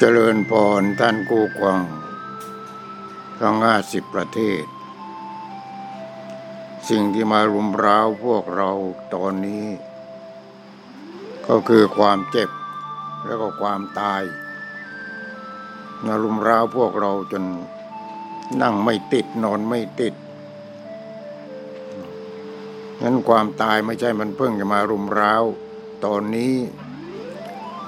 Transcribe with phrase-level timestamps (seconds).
[0.00, 1.82] เจริญพรท่านกู้กวาง
[3.40, 4.64] ทั้งห้าสิบประเทศ
[6.88, 8.70] สิ่งที่มารุมร้าวพวกเรา
[9.14, 9.66] ตอนนี้
[11.48, 12.50] ก็คือความเจ็บ
[13.26, 14.22] แล้วก็ความตาย
[16.04, 17.44] มารุมร้าวพวกเราจน
[18.62, 20.14] นั่งไม่ติดนอนไม่ติด
[23.02, 25.44] งั้นความตายไม่ใช่มันเพิ่งจะมารุมร้าว
[26.04, 26.54] ตอนนี้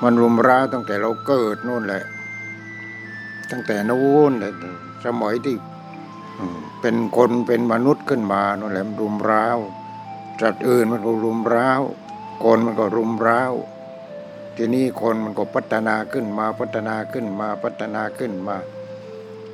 [0.03, 2.05] มันรุมร้าวตั้งแต่เราเกิดนู่นแหละ
[3.51, 4.53] ตั้งแต่นู้นเลย
[5.05, 5.57] สมัยที่
[6.81, 9.59] เป็นคนเป็นมนุษย์ขึ้นมานั่นแหละมันรุมร้าว
[10.43, 11.81] จัดอื่นมันก็รุมร้าว
[12.45, 13.53] คนมันก็รุมร้าว
[14.57, 18.57] ทีนี้คนมันก็พัฒนาขึ้นมาพัฒนาขึ้นมาพัฒนาขึ้นมา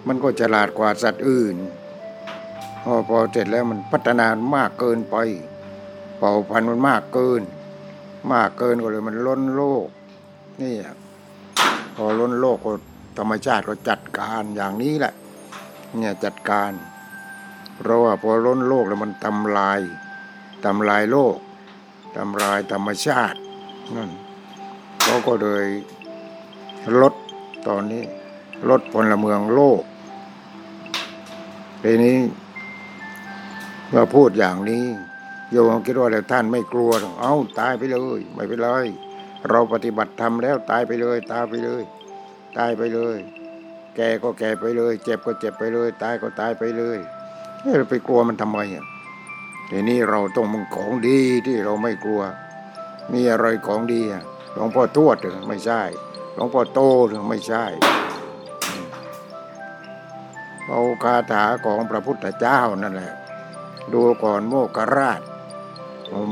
[0.06, 1.56] มันก็ฉลาดกว่าสัตว์อื่น
[2.82, 5.16] พอพอเสร็จแล้วมันพัฒนามากเกินไป
[6.18, 7.42] เผ่าพันธุ์มันมากเกิน
[8.32, 9.86] มากเกินก็เลยมันล้นโลก
[10.62, 10.74] นี่
[11.94, 12.72] พอล้นโลกก็
[13.18, 15.14] ธรรมชาติก็จัดการอย่างนี้แหละ
[15.98, 16.72] เนี่ยจัดการ
[17.76, 19.80] เพราะว่าพอล้นโลกแล้วมันทำลาย
[20.64, 21.36] ทำลายโลก
[22.16, 23.38] ทำลายธรรมชาติ
[23.96, 24.10] นั่น
[25.02, 25.66] เขาก็เลย
[27.00, 27.14] ลด
[27.66, 28.04] ตอนนี้
[28.68, 29.82] ลดพลเมืองโลก
[31.82, 32.18] ทีนี้
[33.88, 34.84] เมื่อพูดอย่างนี้
[35.50, 38.68] โยมคิดว่าแล้วท่านไม่กลัวหรอกเอ้าตายไปเลย ไม่เป็นไร
[39.50, 41.82] เราปฏิบัติธรรมแล้วตายไปเลย ตายไปเลย
[42.58, 43.18] ตายไปเลย
[43.96, 46.98] แก่ก็แก่ไปเลย เจ็บก็เจ็บไปเลย ตายก็ตายไปเลย
[47.76, 48.84] เราไปกลัวมันทำไมอะ
[49.70, 52.22] ทีนี้เราต้องมึงของดีที่เราไม่กลัว
[53.12, 55.82] มีอะไรของดีอะหลวงพ่อทวดหรอไม่ใช่
[56.34, 57.64] หลวงพ่อโตหรือไม่ใช่
[60.66, 63.12] เอาคาถาของพระพุทธเจ้านั่นแหละ
[63.92, 65.20] ดูก่อนโมกขราช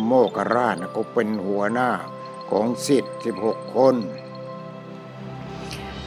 [0.08, 1.90] โมกขราชนะก็เป็นหัวหน้า
[2.50, 3.96] ของสิทธิ์สิบหกคน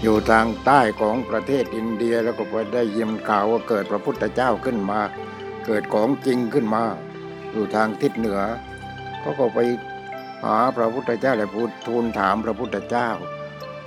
[0.02, 5.00] อยู่ทางใต้ของประเทศอินเดียแล้วก็ไปได้ยินข่าวว่าเกิดพระพุทธเจ้าขึ้นมา
[5.66, 6.84] เกิดของจริงขึ้นมา
[7.52, 8.42] อยู่ทางทิศเหนือ
[9.20, 9.60] เขาก็ไป
[10.44, 13.10] หาพระพุทธเจ้าและพูดทูลถามพระพุทธเจ้า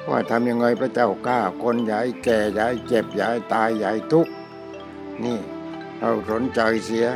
[0.08, 4.32] ว่าทำยังไงพระเจ้ากล้าคนอย่าให้แก่อย่าให้เจ็บอย่าให้ตายอย่าให้ทุกข์
[5.24, 5.38] นี่
[5.98, 7.06] เราสนใจเสีย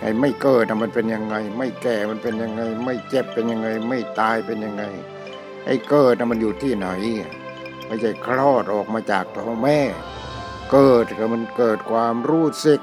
[0.00, 4.84] ไอ้ไม่เกิดนะมันเป็นยังไง ไม่แก่มันเป็นยังไง ไม่เจ็บเป็นยังไง ไม่ตายเป็นยังไง
[5.66, 6.88] ไอ้เกิดนะมันอยู่ที่ไหน
[7.86, 9.78] ไม่ใช่คลอดออกมาจากท้องแม่
[10.72, 12.80] เกิดก็มันเกิดความรู้สึก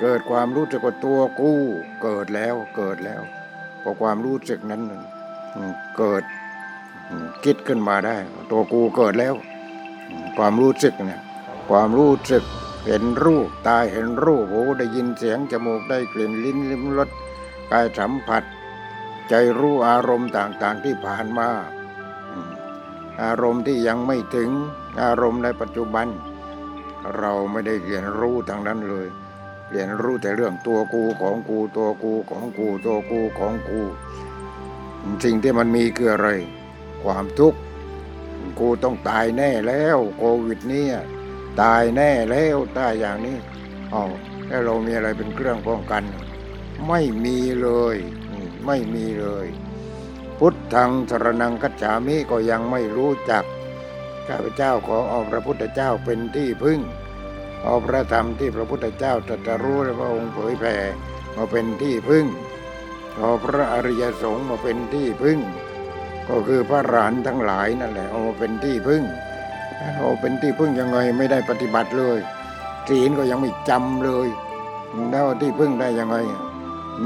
[0.00, 1.52] เกิดความรู้สึกว่าตัวกู
[2.02, 3.22] เกิดแล้วเกิดแล้ว
[3.82, 4.82] พอความรู้สึกนั้น
[5.98, 6.22] เกิด
[7.44, 8.16] คิดขึ้นมาได้
[8.50, 9.34] ตัวกูเกิดแล้ว
[10.36, 11.20] ความรู้สึกเนี่ย
[11.70, 12.44] ความรู้สึก
[12.86, 17.08] เห็นรูปตาเห็นรูปหูได้ยินเสียงจมูกได้กลิ่นลิ้นลิ้มรส
[17.70, 18.44] กายสัมผัส
[19.28, 21.48] ใจรู้อารมณ์ต่างๆที่ผ่านมา
[23.22, 24.50] อารมณ์ที่ยังไม่ถึง
[25.02, 26.06] อารมณ์ในปัจจุบัน
[27.16, 29.06] เราไม่ได้เรียนรู้ทางนั้นเลย
[29.70, 33.80] เรียนรู้แต่เรื่องตัวกูของกูตัวกูของกูตัวกูของกู
[35.24, 36.28] สิ่งที่มันมีคืออะไร
[37.04, 37.58] ความทุกข์
[38.58, 40.96] กูต้องตายแน่แล้วโควิดเนี่ย
[41.60, 43.38] ตายแน่แล้วตายอย่างนี้
[43.92, 44.02] อ๋อ
[44.48, 46.02] แล้วเรามีอะไรเป็นเครื่องป้องกัน
[46.88, 47.96] ไม่มีเลย
[48.66, 49.46] ไม่มีเลย
[50.38, 53.44] พุทธังสรนังคัจฉามิก็ยังไม่รู้จัก
[54.28, 56.80] ข้าพเจ้าขอเอาพระพุทธเจ้าเป็นที่พึ่ง
[57.64, 60.76] เอาพระธรรมที่พระพุทธเจ้าตรัสรู้และพระองค์เผยแผ่
[61.36, 62.26] มาเป็นที่พึ่ง
[63.16, 65.38] เอาพระอริยสงฆ์มาเป็นที่พึ่ง
[66.28, 69.02] ก็คือพระอรหันทั้งหลายนั่นแหละเอามาเป็นที่พึ่ง
[69.96, 72.18] เอาเป็นที่พึ่งยังไงไม่ได้ปฏิบัติเลย
[72.88, 74.28] ศีลก็ยังไม่จำเลย
[75.10, 76.16] แล้วที่พึ่งได้ยังไง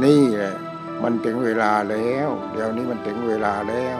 [0.02, 0.54] นี่แหละ
[1.02, 3.98] มันถึงเวลาแล้ว เดี๋ยวนี้มันถึงเวลาแล้ว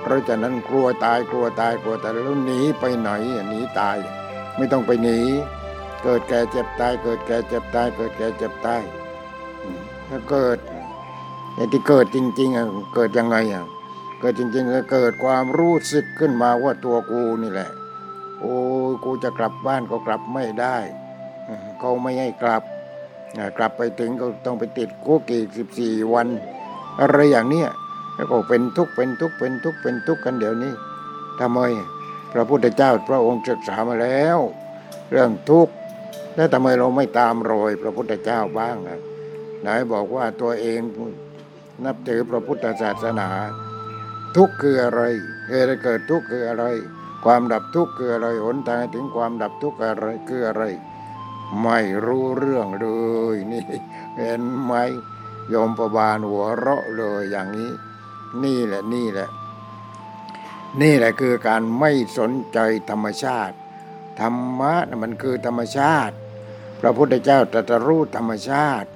[0.00, 3.10] เพราะฉะนั้นกลัวตายกลัวตายกลัวตายแล้วหนีไปไหน
[3.48, 3.96] หนีตาย
[4.56, 5.18] ไม่ต้องไปหนี
[6.02, 8.82] เกิดแก่เจ็บตาย เกิดแก่เจ็บตาย เกิดแก่เจ็บตาย
[10.08, 10.58] ถ้าเกิด
[11.54, 13.64] ไอ้ที่เกิดจริงๆอะเกิดยังไงอะ
[14.20, 17.70] เกิดจริงๆก็เกิดความรู้สึกขึ้นมาว่าตัวกูนี่แหละ
[18.40, 18.54] โอ้
[19.04, 20.76] กูจะกลับบ้านก็กลับไม่ได้
[21.78, 22.62] เขาไม่ให้กลับ
[23.56, 26.28] กลับไปถึงก็ต้องไปติดคุกอีกสิบสี่วัน
[27.00, 27.68] อะไรอย่างเนี้ย
[28.14, 30.72] แล้วก็เป็นทุกข์เป็นทุกข์เป็นทุกข์เป็นทุกข์กันเดี๋ยวนี้
[31.40, 31.60] ทำไม
[32.32, 34.38] พระพุทธเจ้าพระองค์ศึกษามาแล้ว
[35.10, 35.74] เรื่องทุกข์
[36.36, 38.98] แล้วทำไมเราไม่ตามรอยพระพุทธเจ้าบ้างนะ
[39.62, 40.80] ไหนบอกว่าตัวเอง
[41.84, 43.28] นับถือพระพุทธศาสนา
[44.36, 45.02] ทุกข์คืออะไร
[45.48, 46.64] เหตุให้เกิดทุกข์คืออะไร
[47.28, 50.64] ความดับทุกข์คืออะไรหนทางถึงความดับทุกข์อะไรคืออะไร
[51.62, 52.86] ไม่รู้เรื่องเล
[53.34, 53.66] ยนี่
[54.18, 54.72] เห็นไหม
[55.48, 57.70] โยมประบาลหัวเราะเลยอย่างนี้
[58.42, 59.28] นี่แหละนี่แหละ
[60.80, 62.58] นี่แหละคือการไม่สนใจ
[62.90, 63.54] ธรรมชาติ
[64.20, 66.14] ธรรมะมันคือธรรมชาติ
[66.80, 68.88] พระพุทธเจ้าตรัสรู้ธรรมชาติ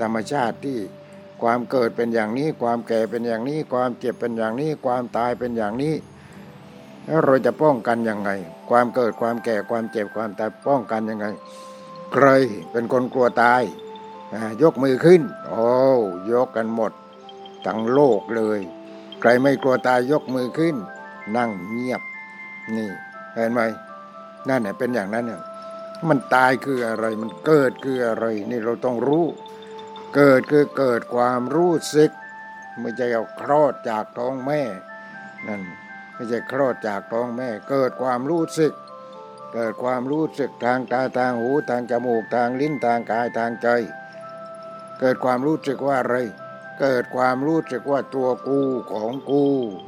[0.00, 0.78] ธรรมชาติที่
[1.42, 5.94] ความเกิดเป็นอย่างนี้ ความแก่เป็นอย่างนี้ ความเจ็บเป็นอย่างนี้ ความตายเป็นอย่างนี้
[7.24, 8.30] เราจะป้องกันยังไง
[8.70, 11.26] ความเกิดความแก่ความเจ็บความตายป้องกันยังไง
[12.12, 12.26] ใคร
[12.70, 13.62] เป็นคนกลัวตาย
[14.62, 15.66] ยกมือขึ้น โอ้
[16.32, 16.92] ยกกันหมด
[17.66, 18.60] ทั้งโลกเลย
[19.20, 20.76] ใครไม่กลัวตายยกมือขึ้น
[21.36, 22.02] นั่งเงียบ
[22.76, 22.90] นี่
[23.34, 23.60] เห็นไหม
[24.48, 25.42] นั่นเนี่ยเป็นอย่างนั้นเนี่ย
[26.08, 29.26] มันตายคืออะไรมันเกิดคืออะไร นี่เราต้องรู้
[30.14, 32.10] เกิดคือเกิดความรู้สึก
[32.80, 34.62] ไม่ใช่เอาคลอดจากท้องแม่
[35.48, 35.62] นั่น
[36.14, 38.72] ไม่ใช่คลอดจากท้องแม่ เกิดความรู้สึก
[39.54, 43.68] เกิดความรู้สึกทางตาทางหูทางจมูกทางลิ้นทางกายทางใจ
[45.00, 46.16] เกิดความรู้สึกว่าอะไร
[46.80, 48.60] เกิดความรู้สึกว่าตัวกู
[48.92, 49.44] ของกู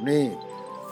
[0.09, 0.27] นี่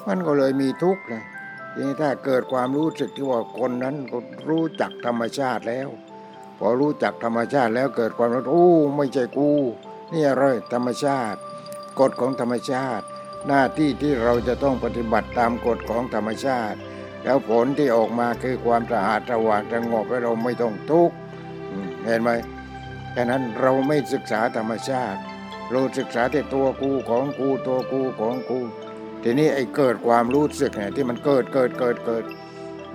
[0.06, 1.24] มันก็เลยมีทุกข์นะ
[1.72, 4.18] ทีนี้ถ้าเกิดความรู้สึกที่ว่าคนนั้นก็
[4.48, 5.88] รู้จักธรรมชาติแล้ว
[6.58, 9.50] พอรู้จักธรรมชาติแล้วเกิดความรู้โอ้ไม่ใช่กู
[10.12, 11.38] นี่อะไรธรรมชาติ
[12.00, 13.06] กฎของธรรมชาติ
[13.48, 16.78] หน้าที่ที่เราจะต้องปฏิบัติตามกฎของธรรมชาติ
[17.24, 21.16] แล้วผลที่ออกมาคือความสะอาดสว่างสงบและเราไม่ต้องทุกข์
[22.04, 22.30] เห็นไหม
[23.16, 25.20] ฉะนั้นเราไม่ศึกษาธรรมชาติ
[25.70, 28.60] เราศึกษาแต่ตัวกูของกูตัวกูของกู
[29.22, 32.24] ทีนี้ไอ้เกิดความรู้สึกเนี่ยที่มันเกิดเกิดเกิดเกิด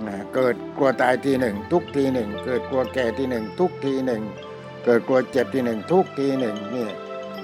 [0.06, 4.22] นะเกิดกลัวตายทีหนึ่งทุกทีหนึ่ง เกิดกลัวแก่ทีหนึ่งทุกทีหนึ่ง
[4.84, 6.88] เกิดกลัวเจ็บทีหนึ่งทุกทีหนึ่งนี่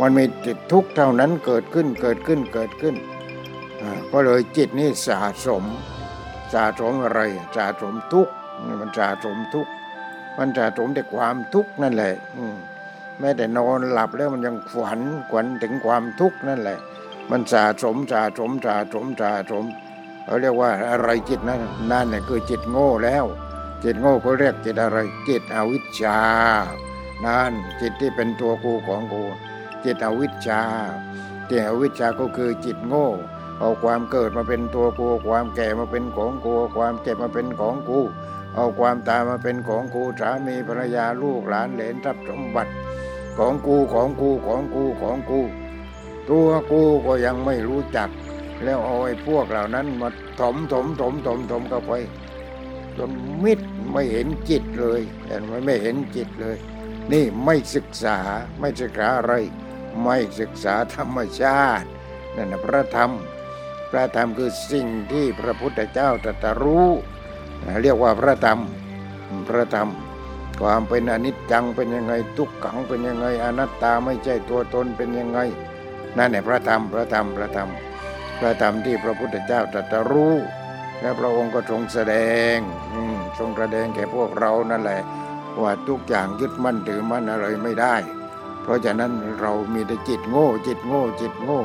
[0.01, 2.95] มันมีจิตทุกข์เท่านั้นเกิดขึ้นเกิดขึ้นเกิดขึ้น
[4.13, 5.65] ก็เลยจิตนี่สะสม
[6.53, 7.21] สะสมอะไร
[7.57, 8.33] สะสมทุกข์
[8.81, 9.73] มันสะสมทุกข์
[10.39, 12.57] มันสะสมแต่ความทุกข์นั่นแหละอืม
[13.21, 16.79] แม้แต่นอนหลับแล้วมันยังฝันขวัญถึงความทุกข์นั่นแหละ
[17.31, 19.65] มันสะสมสะสมสะสมสะสม
[20.25, 21.61] เขาเรียกว่าอะไรจิตนั้น
[21.91, 23.25] นั่นเนี่ยคือจิตโง่แล้ว
[23.85, 24.99] จิตโง่เขาเรียกจิตอะไร
[25.29, 26.21] จิตอวิชชา
[27.25, 29.23] นั่นจิตที่เป็นตัวกูของกู
[29.85, 30.63] จิตอวิชชา
[31.49, 33.09] จิตอวิชชาก็คือจิตโง่
[33.61, 38.01] เอาความเกิดมาเป็นตัวกูความแก่มาเป็นของกูความเจ็บมาเป็นของกู
[38.55, 42.73] เอาความตายมาเป็นของกูสามีภรรยาลูกหลานเหลนทรัพย์สมบัติ
[43.39, 45.41] ของกูของกูของกูของกู
[46.31, 48.09] ตัวกูก็ยังไม่รู้จัก
[48.65, 50.09] แล้วเอาไอ้พวกเหล่านั้นมา
[50.41, 51.93] ถมถมถมถมถมเข้าไป
[52.97, 53.11] จน
[53.45, 53.61] มิด
[53.93, 56.57] ไม่เห็นจิตเลยเห็นไหมไม่เห็นจิตเลย
[57.13, 58.17] นี่ไม่ศึกษา
[58.61, 59.35] ไม่ศึกษาอะไร
[60.03, 61.89] ไม่ศึกษาธรรมชาติ
[62.37, 63.11] นั่นนะพระธรรม
[63.91, 66.89] พระธรรมคือสิ่งที่พระพุทธเจ้าตรัสรู้
[67.83, 68.59] เรียกว่าพระธรรม
[69.49, 69.89] พระธรรม
[70.61, 75.39] ความเป็นอนิจจังเป็นยังไงทุกขังเป็นยังไงอนัตตาไม่ใช่ตัวตนเป็นยังไง
[76.17, 77.69] นั่นแหละพระธรรมพระธรรมพระธรรม
[78.39, 80.35] พระธรรมที่พระพุทธเจ้าตรัสรู้
[81.01, 82.15] และพระองค์ก็ทรงแสด
[82.55, 82.57] ง
[83.39, 85.03] ทรงแสดงแก่พวกเรานั่นแหละ
[85.63, 87.95] ว่าทุกอย่างยึดมั่นถือมั่นอะไรไม่ได้
[88.65, 91.61] เพราะฉะนั้นเรามีแต่จิตโง่ จิตโง่ จิตโง่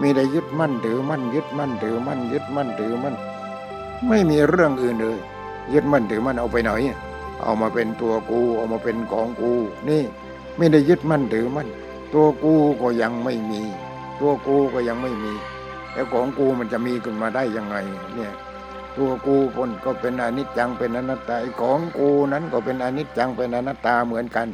[0.00, 3.16] มีแต่ยึดมั่นถือมั่นยึดมั่นถือมั่นยึดมั่นถือมั่น
[4.08, 5.18] ไม่มีเรื่องอื่นเลย
[5.72, 6.70] ยึดมั่นถือมั่นเอาไปไหน
[7.42, 9.52] เอามาเป็นตัวกูเอามาเป็นของกู
[9.88, 10.02] นี่
[10.56, 11.68] ไม่ได้ยึดมั่นถือมั่น
[12.14, 13.62] ตัวกูก็ยังไม่มี
[14.20, 15.32] ตัวกูก็ยังไม่มี
[15.92, 17.76] แล้วของกูมันจะมีขึ้นมาได้ยังไง
[18.14, 18.32] เนี่ย
[18.96, 24.48] ตัวกูคนก็เป็นอนิจจังเป็นอนัตตาของกูนั้นก็เป็นอนิจจังเป็นอนัตตาเหมือนกัน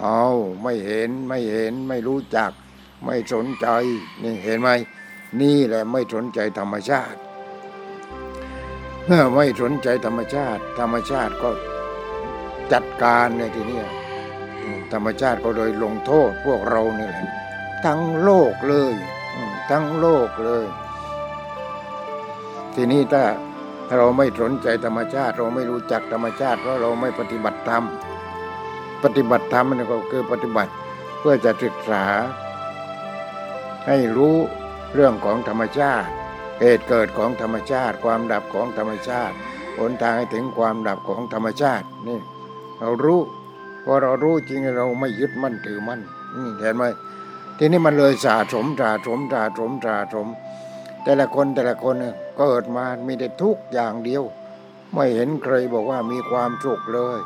[0.00, 0.24] เอา
[0.62, 2.50] ไม่เห็นไม่เห็นไม่รู้จัก
[3.04, 3.66] ไม่สนใจ
[4.22, 4.70] นี่เห็นไหม
[5.40, 7.18] นี่แหละไม่สนใจธรรมชาติ
[9.06, 11.50] เมื่อไม่สนใจธรรมชาติ ธรรมชาติก็
[12.72, 13.80] จัดการในทีนี้
[14.92, 17.28] ธรรมชาติก็โดยลงโทษพวกเราเนี่แหละ
[17.84, 18.94] ทั้งโลกเลย
[19.70, 20.66] ทั้งโลกเลย
[22.74, 23.24] ทีนี้ถ้า
[23.98, 27.84] เราไม่สนใจธรรมชาติ เราไม่รู้จักธรรมชาติเพราะเราไม่ปฏิบัติธรรม
[29.06, 30.72] ปฏิบัติธรรมนี่ก็คือปฏิบัติ
[31.18, 32.04] เพื่อจะศึกษา
[33.86, 34.36] ให้รู้
[34.94, 36.08] เรื่องของธรรมชาติ
[36.60, 39.34] เหตุเกิดของธรรมชาติ ความดับของธรรมชาติ
[39.78, 42.20] หนทางให้ถึงความดับของธรรมชาตินี่
[42.78, 43.20] เรารู้
[43.84, 46.00] พอเรารู้จริงเราไม่ยึดมั่นถือมั่น
[46.34, 46.84] นี่เห็นไหม
[47.58, 50.26] ทีนี้มันเลยสะสมสะสมสะสมสะสม
[51.04, 51.94] แต่ละคนแต่ละคน
[52.38, 54.22] เกิดมามีแต่ทุกอย่างเดียว
[54.94, 57.18] ไม่เห็นใครบอกว่ามีความสุขเลย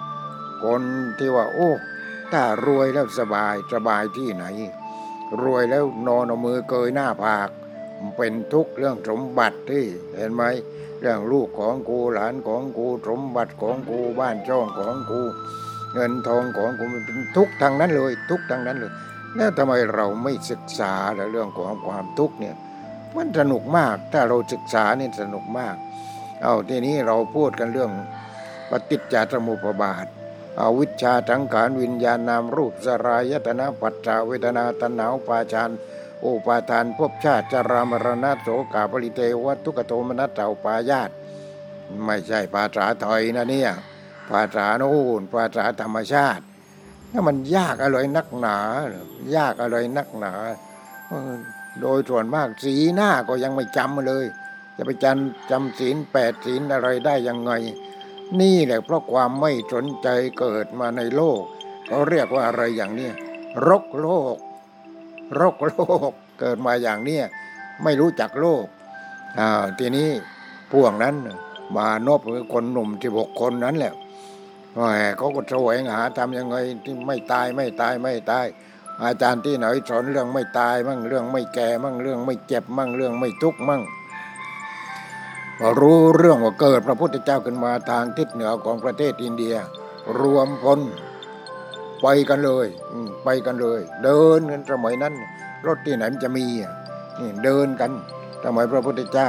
[0.64, 0.82] คน
[1.18, 1.70] ที่ว่า โอ้
[2.32, 4.44] ถ้ารวยแล้วสบายสบายที่ไหน
[5.42, 7.50] รวยแล้วนอนเอามือเกยหน้าผาก
[8.16, 9.84] เป็นทุกข์เรื่องสมบัติที่
[10.16, 10.42] เห็นไหม
[11.00, 15.20] เรื่องลูกของกูหลานของกูสมบัติของกูบ้านช่องของกู
[15.94, 18.92] เงินทองของกูมันเป็นทุกทางนั้นเลย ทุกทางนั้นเลย
[19.36, 20.92] แล้วทำไมเราไม่ศึกษา
[21.32, 22.56] เรื่องของความทุกข์เนี่ย
[23.16, 25.76] มันสนุกมากถ้าเราศึกษาเนี่ยสนุกมาก
[26.42, 27.90] เอาทีนี้เราพูดกันเรื่อง
[28.70, 30.06] ปฏิจจสมุปบาท
[30.58, 35.70] อวิชชาทังขานวิญญาณนามรูปสรายตนะปัจจาเวทนาตนาวปาชาน
[36.20, 41.10] โอปาทานภพชาติจารามรณะโสกาปริเทวัตทุกโทมนัสเต่าปายาต
[42.04, 43.70] ไม่ใช่ภาษาถอยนะเนี่ย
[44.30, 46.44] ภาษาโน้นภาษาธรรมชาติ
[47.10, 48.58] นี่มันยากอะไรนักหนา
[49.36, 50.34] ยากอะไรนักหนา
[51.80, 54.26] โดยส่วนมากสีหน้าก็ยังไม่จำเลย
[54.76, 57.52] จะไปจำจำศีลแปดศีลอะไรได้ยังไง
[58.38, 60.08] นี่แหละเพราะความไม่สนใจ
[60.38, 61.42] เกิดมาในโลก
[61.86, 63.10] เขาเรียกว่าอะไรอย่างนี้
[63.68, 64.36] รกโลก
[65.40, 65.72] รกโล
[66.08, 66.10] ก
[66.40, 67.18] เกิดมาอย่างเนี้
[67.82, 68.64] ไม่รู้จักโลก
[69.38, 70.08] อ่าทีนี้
[70.72, 71.14] พวกนั้น
[71.76, 73.94] มานบคือคนหนุ่มที่หกคนนั้นแหละ
[75.16, 78.46] เขาก็แสวงหาทำยังไงที่ไม่ตายไม่ตายไม่ตาย
[79.04, 83.82] อาจารย์ที่ไหนสอนเรื่องไม่ตายมั่งเรื่องไม่แก่มั่งเรื่องไม่เจ็บมั่งเรื่องไม่ทุกข์มั่ง
[85.80, 89.54] รู้เรื่องว่าเกิดพระพุทธเจ้าขึ้นมาทางทิศเหนือของประเทศอินเดีย
[90.18, 90.80] รวมพล
[92.02, 92.66] ไปกันเลย
[93.24, 95.14] ไปกันเลย เดินกันสมัยนั้น
[95.66, 96.46] รถที่ไหนมันจะมี
[97.18, 97.90] นี่เดินกัน
[98.44, 99.28] สมัยพระพุทธเจ้า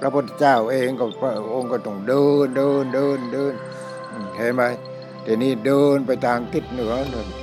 [0.00, 3.54] พระพุทธเจ้าเองก็พระองค์ก็ต้องเดินเดินเดินเดิน
[4.36, 4.62] เห็นไหม
[5.26, 6.94] ทีนี้เดินไปทางทิศเหนือ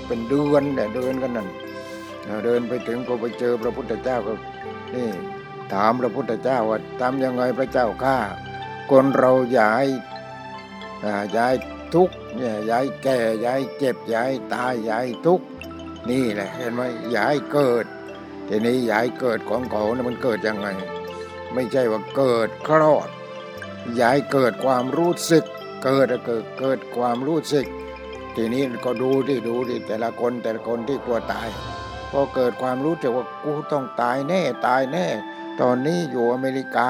[0.08, 1.48] เป็นเดือนเนี่ยเดินกันนั่น
[2.46, 4.34] เดินไปถึงก็ไปเจอพระพุทธเจ้าก็
[4.96, 5.08] นี่
[5.74, 8.18] ถามพระพุทธเจ้าว่าทำยังไงพระเจ้าข้า
[8.90, 9.86] คนเราย้าย
[11.38, 11.54] ย้าย
[11.94, 15.42] ทุกเนี่ยย้ายแก่ย้ายเจ็บย้ายตายย้ายทุก
[16.10, 16.82] นี่แหละเห็นไหม
[17.16, 17.86] ย้ายเกิด
[18.48, 20.68] ทีนี้ย้ายเกิดของเขาเนี่ยมันเกิดยังไง
[21.54, 23.10] ไม่ใช่ว่าเกิดคลอด
[24.02, 25.46] ย้ายเกิดความรู้สึก
[25.84, 27.66] เกิดเกิดเกิดความรู้สึก
[28.36, 31.50] ทีนี้ก็ดูที่ดูที่แต่ละคนแต่ละคนที่กลัวตาย
[32.12, 35.08] พอเกิดความรู้สึกว่ากูต้องตายแน่ตายแน่
[35.62, 36.90] ตอนนี้อยู่อเมริกา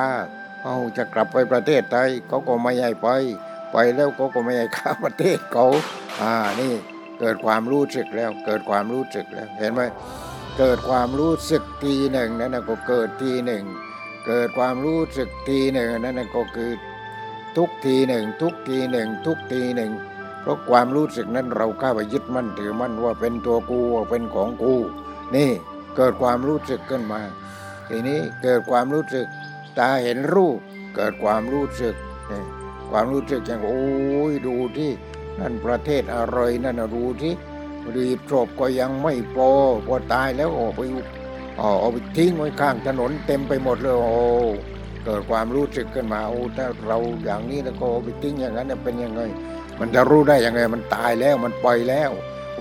[0.63, 3.07] เอาจะกลับไปประเทศไทยเขาก็ไม่ให้ไป
[3.71, 5.65] ไปแล้วเขาก็ไม่ให้ข้าประเทศเขา
[6.21, 6.73] อ่านี่
[7.19, 9.81] เกิดความรู้สึกแล้ว เกิดความรู้สึกแล้ว เห็นไหม
[10.57, 13.63] เกิดความรู้สึกทีหนึ่งนั่นก็เกิดทีหนึ่ง
[14.27, 16.71] เกิดความรู้สึกทีหนึ่งนั่นก็คือ
[17.57, 19.91] ทุกทีหนึ่ง ทุกทีหนึ่ง ทุกทีหนึ่ง
[20.41, 24.75] เพราะความรู้สึกนั้นเราเข้าไปยึดมั่นถือมั่นว่าเป็นตัวกูว่าเป็นของกู
[25.35, 25.49] นี่
[25.95, 27.21] เกิดความรู้สึกขึ้นมา
[27.89, 29.27] ทีนี้เกิดความรู้สึก
[29.79, 30.57] ตาเห็นรูป
[30.95, 31.95] เกิดความรู้สึก
[32.91, 33.81] ความรู้สึกอย่างโอ้
[34.31, 34.91] ยดูที่
[35.39, 37.33] นั่นประเทศอะไรนั่นดูที่
[37.95, 39.49] รีบศพก็ยังไม่พอ
[39.87, 40.81] พอตายแล้วออกไป
[41.57, 44.17] เอเอาไปทิ้งไว้ข้างถนนเต็มไปหมดเลยโอ้
[45.05, 49.21] เกิดความรู้สึกขึ้นมาโอ้ถ้าเราอย่างนี้แล้วก็เอาไปทิ้งอย่างนั้นเป็นยังไง
[49.79, 52.11] มันจะรู้ได้ยังไงมันตายแล้วมันปล่อยแล้ว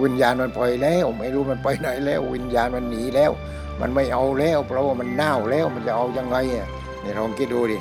[0.03, 3.33] วิญญาณมันปล่อยแล้ว ไม่รู้มันไปไหนแล้ว วิญญาณมันหนีแล้ว
[3.81, 6.69] มันไม่เอาแล้วเพราะว่ามันเน่าแล้วมันจะเอายังไงอะ
[7.03, 7.79] นี่ลองคิดดูดิ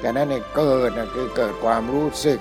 [0.00, 2.40] แต่นั้นเนี่ยเกิดนะคือเกิดความรู้สึก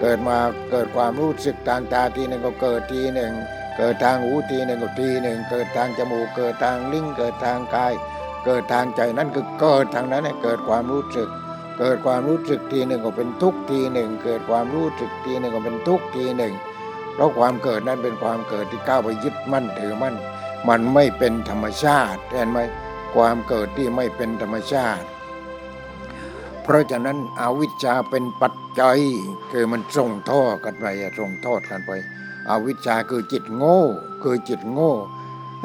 [0.00, 0.38] เกิดมา
[0.70, 3.32] เกิดความรู้สึกทางตาทีหนึ่งก็เกิดทีหนึ่ง
[3.76, 7.92] เกิดทางหูทีหนึ่งก็ทีหนึ่งเกิดทางจมูกเกิดทางลิ้นเกิดทางกาย
[8.44, 11.28] เกิดทางใจนั่นคือเกิดทางนั้นเนี่ยเกิดความรู้สึก
[11.78, 16.54] เกิดความรู้สึกทีหนึ่งก็เป็นทุกข์ทีหนึ่งเกิดความรู้สึกทีหนึ่งก็เป็นทุกข์ทีหนึ่ง
[17.14, 20.14] เพราะความเกิดนั้นเป็นความเกิดที่ก้าวไปยึดมั่นถือมั่น
[20.68, 22.58] มันไม่เป็นธรรมชาติเห็นไหม
[23.14, 25.06] ความเกิดที่ไม่เป็นธรรมชาติ
[26.62, 28.98] เพราะฉะนั้นอวิชชาเป็นปัจจัย
[29.52, 31.90] คือมันส่งท่อกันไปอะส่งทอดกันไป
[32.50, 33.80] อวิชชาคือจิตโง่
[34.22, 34.92] คือจิตโง่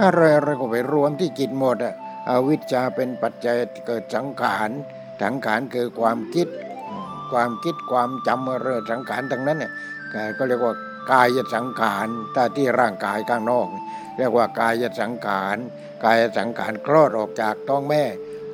[0.01, 1.95] อะไรอะไรก็ไปรวมที่จิตหมดอะ
[2.29, 3.55] อวิชชาเป็นปัจจัย
[3.87, 4.69] เกิดสังขาร
[5.21, 6.47] สังขารคือความคิด
[7.31, 9.71] ความคิดความจำอะไรสังขารทั้งนั้นเนี่ย
[10.37, 10.73] ก็เรียกว่า
[11.11, 13.67] กายสังขารถ้าที่ร่างกายข้างนอก
[14.17, 15.57] เรียกว่ากายสังขาร
[16.03, 18.03] กายสังขารคลอดออกจากท้องแม่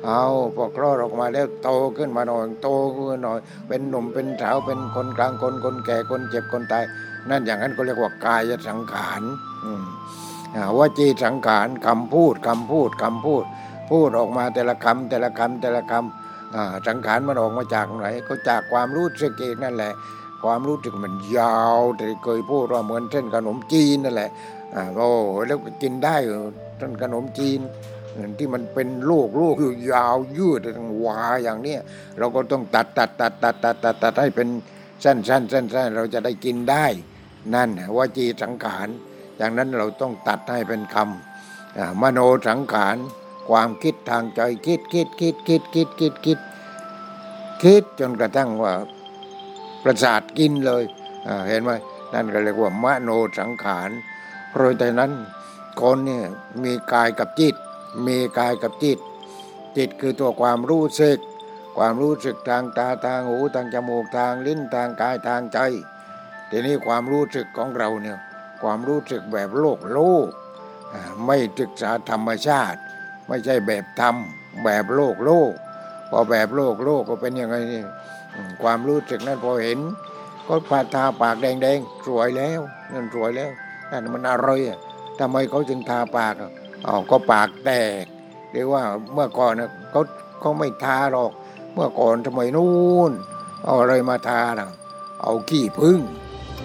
[0.06, 0.24] เอา
[0.56, 3.38] พอคลอดออกมาแล้วโตขึ้นมาหน่อยโตขึ้นหน่อย
[3.68, 6.84] เป็นหนุ่มเป็นสาวเป็นคนกลางคนคนแก่คนเจ็บคนตาย
[7.30, 9.22] นั่นอย่างนั้นก็เรียกว่ากายสังขาร
[10.78, 13.44] ว่าวจีสังขารคำพูดคำพูดคำพูด
[13.90, 19.92] พูดออกมาแต่ละคำแต่ละคำแต่ละคำสังขารมันออกมาจากไหนก็จากความรู้สึกเองนั่นแหละ
[20.44, 24.30] ความรู้สึกมันยาวแต่เคยพูดว่าเหมือนเส้นขนมจีนนั่นแหละ
[24.74, 25.08] อ่าโอ้
[25.46, 27.60] แล้วกินได้เหรอเส้นขนมจีน
[28.38, 31.80] ที่มันเป็นลูกลูกอยู่ยาวยืดทั้งวาอย่างเนี้ย
[32.18, 34.48] เราก็ต้องตัดตัดตัดตัดตัดตัดตัดให้เป็น
[35.04, 36.86] สั้นสั้นสั้นสั้นเราจะได้กินได้
[37.54, 38.88] นั่นวจีสังขาร
[39.38, 42.18] อย่างนั้นเราต้องตัดให้เป็นคำมโน
[42.48, 42.96] สังขาร
[43.48, 46.38] ความคิดทางใจคิดคิดคิดคิดคิดคิดคิด
[47.62, 48.72] คิดจนกระทั่งว่า
[49.82, 50.84] ประสาทกินเลย
[51.48, 51.70] เห็นไหม
[52.12, 53.90] นั่นก็เรียกว่ามโนสังขาร
[54.50, 55.12] เพราะฉะนั้น
[55.80, 56.24] คนเนี่ย
[56.64, 57.54] มีกายกับจิต
[58.06, 58.98] มีกายกับจิต
[59.76, 61.18] จิตคือตัวความรู้สึก
[61.76, 65.58] ความรู้สึกทางตาทางหูทางจมูกทางลิ้นทางกายทางใจ
[66.50, 68.18] ทีนี้ความรู้สึกของเราเนี่ย
[68.62, 70.28] ความรู้สึกแบบโลกโลก
[71.26, 72.80] ไม่ศึกษาธรรมชาติ
[73.28, 74.16] ไม่ใช่แบบธรรม
[74.64, 75.52] แบบโลกโลก
[76.10, 77.82] พอแบบโลกโลกก็เป็นยังไงนี่
[78.62, 79.78] ความรู้สึกนั้นพอเห็น
[80.46, 82.60] ก็ปาทาปากแดงๆสวยแล้ว
[82.92, 83.50] นั่นสวยแล้ว
[83.90, 84.78] นั่นมันอร่อยอะ
[85.18, 86.34] ทำไมเขาจึงทาปาก
[86.86, 87.70] อ๋อก็ปากแต
[88.02, 88.04] ก
[88.52, 90.02] เรียกว่าเมื่อก่อนนะเขา
[90.40, 91.32] เขาไม่ทาหรอก
[91.74, 93.12] เมื่อก่อนทำไมนู่น
[93.64, 94.68] เอาอะไรมาทาล่ะ
[95.22, 96.00] เอาขี้พึ่ง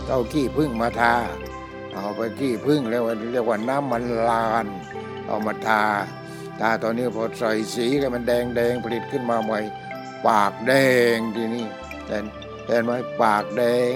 [0.10, 1.14] เอาขี้พึ่งมาทา
[1.94, 4.66] เอาไปขี้พึ่งแล้วเรียกว่าน้ำมันลาน
[5.28, 5.84] เอามาทา
[6.60, 9.60] ทาตอนนี้พอใส่สีก็มันแดงแดงผลิตขึ้นมาใหม่
[10.28, 10.74] ปากแด
[11.16, 11.66] งทีนี้
[12.08, 12.26] เห็น
[12.68, 13.92] เห็นไหมปากแดง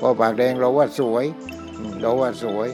[0.00, 1.24] พอปากแดงเราว่าสวย
[2.00, 2.68] เราว่าสวย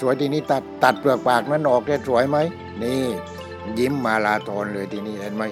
[0.00, 2.38] สวยทีนี้ตัดตัดเปลือกปากนั้นออกได้สวยไหม
[2.82, 3.04] นี่
[3.78, 5.44] ยิ้มมาลาทอนเลยทีนี้เห็นไหม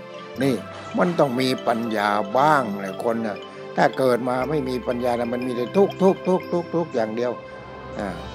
[0.42, 0.54] นี่
[0.98, 3.36] มันต้องมีปัญญาบ้างแหละคนนะ
[3.76, 7.32] ถ้าเกิดมาไม่มีปัญญาน่ะมันมีแต่ทุกทุกทุกทุกทุกอย่างเดียว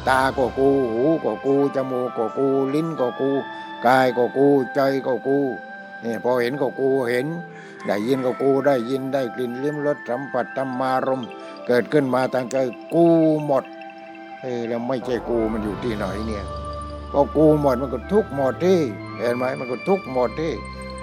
[0.08, 3.32] ตาก็กู หูก็กูจมูกก็กู ลิ้นก็กู
[3.86, 5.38] กายก็กู ใจก็กู
[6.04, 7.28] นี่พอเห็นก็กูเห็น
[7.88, 11.22] ได้ยินก็กูได้ยินได้กลิ่นลิ้มรสสัมผัสธรรมารม
[11.68, 12.56] เกิดขึ้นมาทางใจ
[12.94, 13.06] กู
[13.46, 13.64] หมด
[14.42, 16.46] เอ้ยแล้วไม่ใช่กูมันอยู่ที่ไหนเนี่ย
[17.12, 18.80] พอกูหมดมันก็ทุกหมดที่
[19.20, 20.54] เห็นไหมมันก็ทุกหมดที่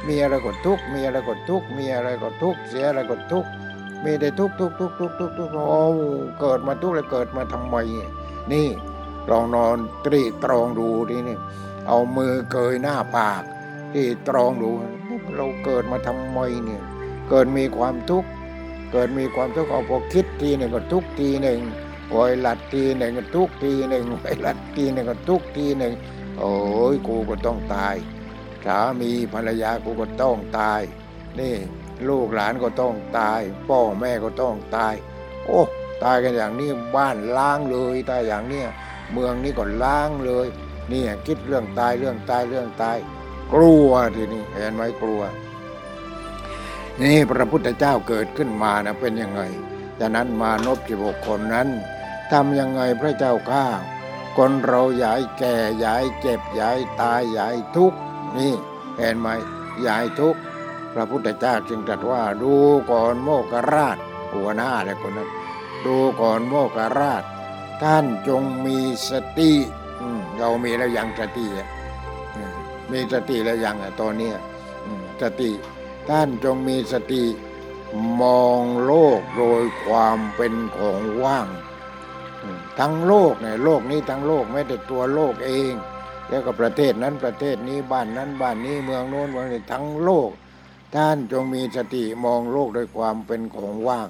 [0.07, 3.47] มีอะไรก็ทุกมีอะไรก็ทุกมีอะไรก็ทุกเสียอะไรก็ทุก
[4.05, 5.83] มีแต่ทุกทุกทุกทุกทุกทุกโอ้
[6.41, 7.77] เกิดมาทุกข์แล้วเกิดมาทำไม
[8.53, 8.69] นี่
[9.31, 11.39] ลองนอนตรีตรองดูทีนี่
[11.89, 13.43] เอามือเกยหน้าปาก
[13.95, 14.71] ที่ตรองดู
[15.37, 16.83] เราเกิดมาทำไมเนี่ย
[17.31, 18.29] เกิดมีความทุกข์
[18.93, 21.61] เกิดมีความทุกข์เอาพอคิดทีหนึ่งก็ทุกทีหนึ่ง
[22.13, 25.93] ปล่อยหลัดทีหนึ่งก็ทุกทีหนึ่งปล่อยหลัดทีหนึ่งก็ทุกทีหนึ่ง
[26.39, 26.53] โอ้
[26.93, 27.95] ยกูก็ต้องตาย
[28.65, 30.81] สามีภรรยากูก็ต้องตาย
[31.41, 31.55] นี่
[32.09, 34.95] ลูกหลานก็ต้องตาย พ่อแม่ก็ต้องตาย
[35.47, 35.61] โอ้
[36.05, 38.69] ตายกันอย่างนี้บ้านล้างเลยตายอย่างเนี้ย
[39.13, 40.47] เมืองนี้ก็ล้างเลย
[40.91, 42.97] เนี่ยคิดเรื่องตายเรื่องตายเรื่องตาย
[43.53, 45.23] กลัวทีนี้เห็นไหมกลัว
[47.01, 49.43] นี่พระพุทธเจ้าเกิดขึ้นมานะเป็นยังไง
[49.99, 51.69] จากนั้นมานพสิบหกคนนั้น
[52.33, 53.67] ทำยังไงพระเจ้าข้า
[54.37, 57.99] คนเราอย่าให้แก่อย่าให้เจ็บอย่าให้ตายอย่าให้ทุกข์
[58.37, 58.53] นี่
[58.99, 59.29] เห็นไหม
[59.81, 60.41] อย่าให้ทุกข์
[60.95, 62.55] พระพุทธเจ้าจึงตรัสว่าดู
[62.91, 63.99] ก่อนโมกราช
[64.35, 65.31] หัวหน้าอะไรคนนั้น
[65.87, 67.23] ดูก่อนโมกราช
[67.83, 68.79] ท่านจงมี
[69.11, 69.53] สติ
[70.39, 71.69] เรามีแล้วยังสติอะ
[72.95, 74.31] มีสติแล้วยังอะตอนนี้
[75.23, 75.51] สติ
[76.09, 77.23] ท่านจงมีสติ
[78.23, 81.49] มองโลกโดยความเป็นของว่าง
[82.79, 85.73] ทั้งโลกเนี่ยโลกนี้ทั้งโลกไม่แต่ตัวโลกเอง
[86.29, 90.31] แล้วก็ประเทศนั้นประเทศนี้บ้านนั้นบ้านนี้เมืองโน้นเมืองนี้ทั้งโลก
[90.95, 94.09] ท่านจงมีสติมองโลกโดยความเป็นของว่าง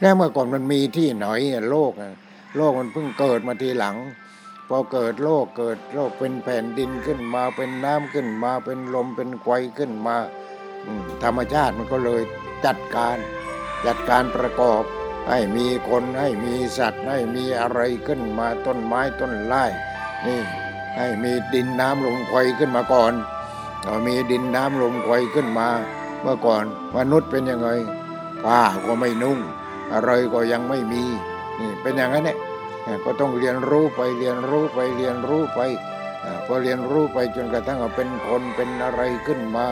[0.00, 1.92] แล้วเมื่อก่อนมันมีที่ไหนอะโลก
[2.56, 3.96] โลกมันเพิ่งเกิดมาทีหลัง
[4.68, 9.48] พอเกิดโลกเกิดโลกเป็นแผ่นดินขึ้นมาเป็นน้ำขึ้นมาเป็นลมเป็นไฟ
[9.78, 10.16] ขึ้นมา
[11.22, 12.22] ธรรมชาติมันก็เลย
[12.64, 13.16] จัดการ
[13.86, 14.82] จัดการประกอบ
[15.28, 19.62] ให้มีคนให้มีสัตว์ให้มีอะไรขึ้นมาต้นไม้ต้นไม้
[20.26, 20.40] นี่
[20.96, 23.12] ให้มีดินน้ำลมไฟขึ้นมาก่อน
[23.84, 25.68] พอมีดินน้ำลมไฟขึ้นมา
[26.22, 26.64] เมื่อก่อน
[26.96, 27.68] มนุษย์เป็นยังไง
[28.44, 29.38] ผ้าก็ไม่นุ่ง
[29.92, 31.04] อะไรก็ยังไม่มี
[31.58, 32.38] นี่เป็นอย่างนั้นเนี่ย
[33.04, 35.60] ก็ต้องเรียนรู้ไปเรียนรู้ไปเรียนรู้ไป
[36.46, 39.66] พอเรียนรู้ไปจนกระทั่งว่าเป็นคนเป็นอะไรขึ้นมา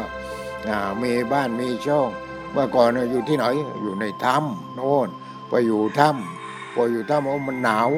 [1.02, 2.08] มีบ้านมีช่อง
[2.52, 3.46] เมื่อก่อนเนี่ยอยู่ที่ไหน
[3.82, 5.08] อยู่ในถ้ำโน่น
[5.48, 7.90] ไปอยู่ถ้ำพออยู่ถ้ำโอ้มันหนาว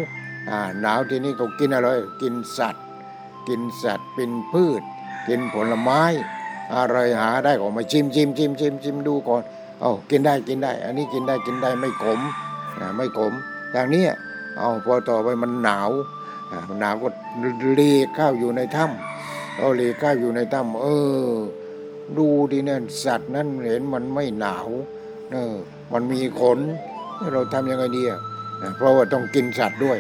[0.80, 1.88] หนาวที่นี้ก็กินอะไร
[2.22, 2.84] กินสัตว์
[3.48, 4.82] กินสัตว์เป็นพืช
[5.28, 6.02] กินผลไม้
[6.74, 9.42] อะไรหาได้ก็มาชิมชิมชิมชิมชิมดูก่อน
[9.80, 12.20] เอากินได้กินได้ อันนี้กินได้กินได้ไม่ขม
[12.96, 13.32] ไม่ขม
[13.72, 14.04] อย่างนี้
[14.58, 15.90] เอาพอต่อไปมันหนาว
[16.68, 17.08] มันหนาวก็
[17.74, 20.86] เลีข้าวอยู่ในถ้ำเอาเลีข้าวอยู่ในถ้ำเอ
[21.26, 21.30] อ
[22.18, 24.68] ดูดิเนี่ยสัตว์นั้นเห็นมันไม่หนาว
[25.32, 25.54] เออ
[25.92, 26.58] มันมีขน
[27.32, 28.20] เราทำยังไงดีอะ
[28.76, 29.98] เพราะว่าต้องกินสัตว์ด้วย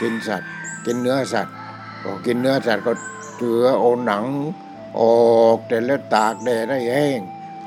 [0.00, 0.48] กินสัตว์
[0.86, 1.54] กินเนื้อสัตว์
[2.02, 2.92] พอกินเนื้อสัตว์ก็
[3.38, 4.24] เจือเอาหนัง
[5.00, 5.02] อ
[5.44, 7.20] อกแต่แล้วตากแดดให้แห้ง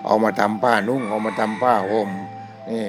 [0.05, 2.09] เอามาทำผ้านุ่งเอามาทำผ้าห่ม
[2.69, 2.85] นี่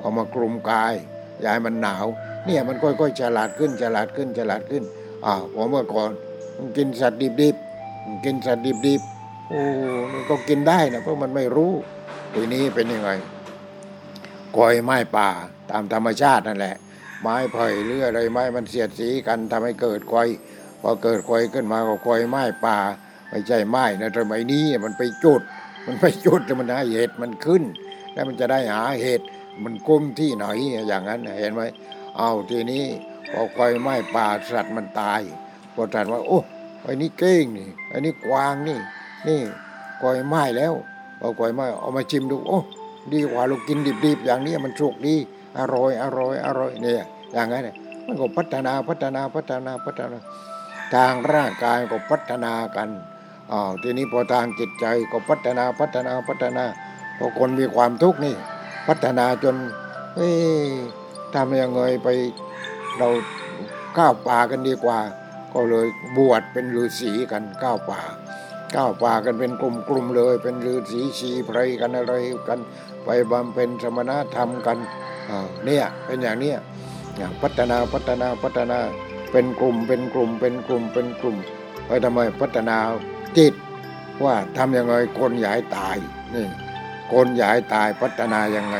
[0.00, 0.94] เอามากลุ่มกาย
[1.42, 2.06] อยายมันหนาว
[2.46, 4.82] เนี่ยมันค่อยๆฉลาดขึ้นฉลาดขึ้นฉลาดขึ้น
[5.26, 6.10] อ่าวผมเมื่อก่อน
[6.56, 9.60] มันกินสัตว์ดิบๆกินสัตว์ดิบๆโอ้
[10.12, 11.72] มันก็กินได้นะเพราะมันไม่รู้
[12.34, 13.10] ทีนี้เป็นยังไง
[14.56, 15.28] กอยไม้ป่า
[15.70, 16.76] ตามธรรมชาตินั่นแหละ
[17.22, 20.28] ไม้ไผ่หรืออะไรไม้มันเสียดสีกันทำให้เกิดกอย
[20.82, 22.76] พอเกิดกอยขึ้นมาก็กอยไม้ป่า
[23.30, 25.42] ไม่ใช่ไม้นะสมัยนี้มันไปจุด
[25.86, 27.62] มันไปจุดแล้วมันหาเห็ดมันขึ้น
[28.12, 29.20] แล้วมันจะได้หาเห็ด
[29.64, 30.46] มันกุ้มที่ไหน
[30.88, 31.62] อย่างนั้นเห็นไหม
[32.18, 32.84] เอาทีนี้
[33.32, 35.20] พอคอยไม้ป่าสัตว์มันตาย
[35.74, 36.38] พอสัตว์ว่า โอ้
[36.82, 38.78] ไอ้นี่เก้งนี่ไอ้นี่กวางนี่
[39.28, 39.40] นี่
[40.02, 40.74] กอยไม้แล้ว
[41.20, 42.58] พอกอยไม้เอามาชิมดูโอ้
[43.12, 45.14] ดีกว่าเรากินดิบๆอย่างนี้มันสุกดี
[45.58, 50.18] อร่อยอร่อยอร่อยเนี่ย อย่างนั้นเนี่ยมันก็พัฒนาพัฒนาพัฒนาพัฒนา
[50.94, 52.88] ทางร่างกายก็พัฒนากัน
[53.52, 56.64] อ้าวทีนี้พอทางจิตใจก็พัฒนาพัฒนาพัฒนา
[57.18, 58.34] พอคนมีความทุกข์นี่
[58.86, 59.56] พัฒนาจน
[60.16, 60.28] เอ้
[61.34, 62.08] ทำยังไงไป
[62.98, 63.08] เรา
[63.98, 64.98] ก้าวป่ากันดีกว่า
[65.54, 68.00] ก็เลยบวชเป็นฤาษีกันก้าวป่า
[68.76, 72.14] ก้าวป่ากันเป็นกลุ่มๆเลย เป็นฤาษีชีไพรกันอะไร
[72.48, 72.60] กัน
[73.04, 74.78] ไปบำเพ็ญสมณธรรมกัน
[75.64, 76.58] เนี่ยเป็นอย่างเนี้ย
[77.16, 78.78] อย่างพัฒนาพัฒนาพัฒนา
[79.32, 81.36] เป็นกลุ่มเป็นกลุ่มเป็นกลุ่มเป็นกลุ่ม
[81.86, 82.76] ไปทำไมพัฒนา
[83.38, 83.54] จิต
[84.24, 85.96] ว่าทำยังไงคนให้ตาย
[86.34, 86.46] นี่
[87.12, 88.76] คนให้ตายพัฒนายังไง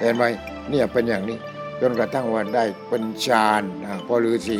[0.00, 0.24] เห็นไหม
[0.70, 1.38] เนี่ยเป็นอย่างนี้
[1.80, 3.62] จนกระทั่งว่าได้เป็นฌาน
[4.06, 4.58] พอฤาษี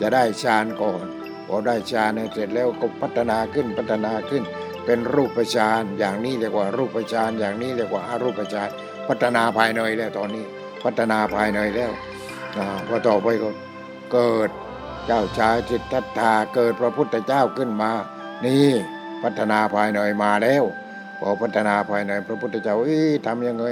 [0.00, 1.04] จะได้ฌานก่อน
[1.48, 4.42] พอได้ฌานเสร็จแล้วก็พัฒนาขึ้นพัฒนาขึ้น
[4.84, 8.68] เป็นรูปฌานอย่างนี้เรียกว่ารูปฌานอย่างนี้เรียกว่าอารูปฌาน
[9.08, 10.44] พัฒนาภายในแล้วตอนนี้
[10.84, 11.92] พัฒนาภายในแล้ว
[12.88, 13.50] พอต่อไปก็
[14.12, 14.50] เกิด
[15.06, 17.90] เจ้าชายจิตตัตถาเกิดพระพุทธเจ้าขึ้นมา
[18.44, 18.70] นี่
[19.22, 20.64] พัฒนาภายในมาแล้ว
[21.20, 23.64] พอพัฒนาภายในพระพุทธเจ้าเอ้ยทำยังไง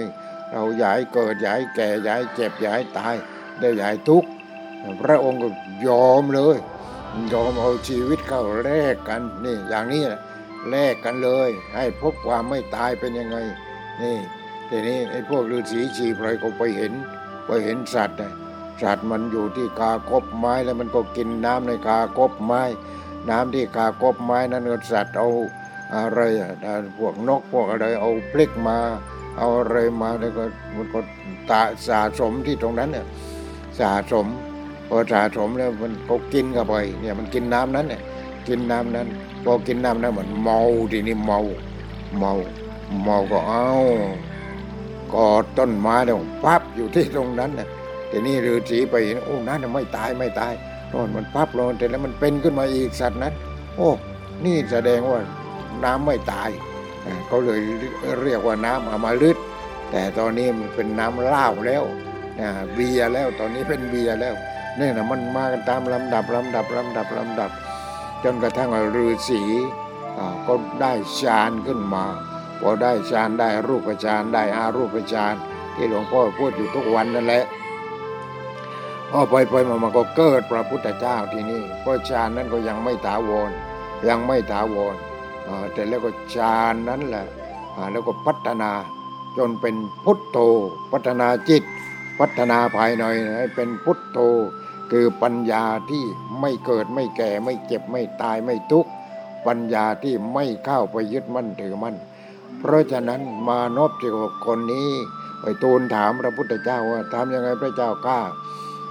[0.55, 3.15] เราอย่าให้เกิดอย่าให้แก่อย่าให้เจ็บอย่าให้ตาย
[3.61, 4.29] ได้อย่าให้ทุกข์
[5.01, 5.49] พระองค์ก็
[5.87, 6.57] ยอมเลย
[7.33, 10.21] ยอมเอาชีวิตเข้าแลกกันนี่อย่างนี้แหละ
[10.71, 13.37] แลกกันเลย ให้พบความไม่ตายเป็นยังไง
[14.03, 14.19] นี่
[14.69, 16.93] ทีนี้ไอ้พวกฤาษีชีไพรก็ไปเห็น
[17.47, 18.33] ไปเห็นสัตว์นะ
[18.83, 22.63] สัตว์มันอยู่ที่กากบไม้แล้วมันก็กินน้ำในกากบไม้
[23.31, 25.29] น้ำที่กากบไม้นั้นก็สัตว์เอา
[25.95, 26.21] อะไร
[26.99, 28.79] พวกนกพวกอะไรเอาพลิกมา
[29.37, 30.45] เอาอะไรมาแล้วก็
[30.77, 31.01] มันก็
[31.51, 33.07] ตะสะสมที่ตรงนั้นเนี่ย
[33.81, 34.27] สะสม
[34.89, 38.03] พอสะสมแล้วมันก็กินเข้าไปเนี่ยมันกินน้ำนั้นเนี่ย
[38.49, 39.07] กินน้ำนั้น
[39.45, 40.61] พอกินน้ำนั้นเหมือนเมา
[40.93, 41.41] ทีนี้เมา
[42.19, 42.33] เมา
[43.05, 43.69] เมาก็เอา
[45.15, 47.69] กอดต้นไม้แล้วปั๊บอยู่ที่ตรงนั้นน่ะ
[48.11, 50.53] ทีนี้ฤาษีไปเห็นโอ้นั่นไม่ตายไม่ตาย
[50.91, 53.33] โน่นมันปั๊บลงแต่แล้วมันเป็นขึ้นมาอีกสัตว์นั้น
[53.77, 53.89] โอ้
[54.45, 55.19] นี่แสดงว่า
[55.85, 56.51] น้ำไม่ตาย
[57.27, 57.61] เขาเลย
[58.23, 59.37] เรียกว่าน้ำอมฤต
[59.91, 61.85] แต่ตอนนี้มันเป็นน้ำเหล้าแล้ว
[62.41, 64.35] นะเบียร์แล้วตอนนี้เป็นเบียร์แล้ว
[64.77, 67.51] เนี่ยนะมันมากันตามลำดับลำดับลำดับลำดับ
[68.25, 69.43] จนกระทั่งฤาษี
[70.19, 72.05] อ่าก็ได้ฌานขึ้นมา
[72.61, 75.35] พอได้ฌานได้รูปฌานได้อารูปฌาน
[75.75, 77.45] ที่หลวงพ่อพูดอยู่ทุกวันนั่นแหละ
[79.11, 83.51] พอไปไปมามาก็เกิดพระพุทธเจ้าที่นี่เพราะฌานนั้นก็ยังไม่ถาวร
[84.09, 84.97] ยังไม่ถาวร
[85.73, 87.27] แต่แล้วก็ฌานนั้นแหละ
[87.93, 88.71] แล้วก็พัฒนา
[89.39, 90.39] จนเป็นพุทโธ
[90.93, 91.65] พัฒนาจิต
[92.21, 93.05] พัฒนาภายใน
[93.37, 94.19] ให้เป็นพุทโธ
[94.91, 96.05] คือปัญญาที่
[96.41, 98.91] ไม่เกิดไม่แก่ไม่เจ็บไม่ตายไม่ทุกข์
[99.47, 101.97] ปัญญาที่ไม่เข้าไปยึดมั่นถือมั่น
[102.59, 104.91] เพราะฉะนั้นมานพสิกคนนี้
[105.41, 108.21] ไปทูลถามพระพุทธเจ้าว่าทำยังไงพระเจ้ากล้า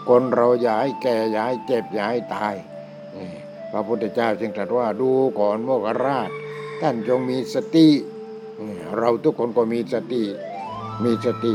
[0.09, 2.53] คนเราอย่าให้แก่อย่าให้เจ็บอย่าให้ตาย
[3.15, 3.27] นี่
[3.71, 6.29] พระพุทธเจ้าจึงตรัสว่าดูก่อนโมกราช
[6.85, 7.87] ท่านจงมีสติ
[8.97, 10.23] เราทุกคนก็มีสติ
[11.03, 11.53] มีสติ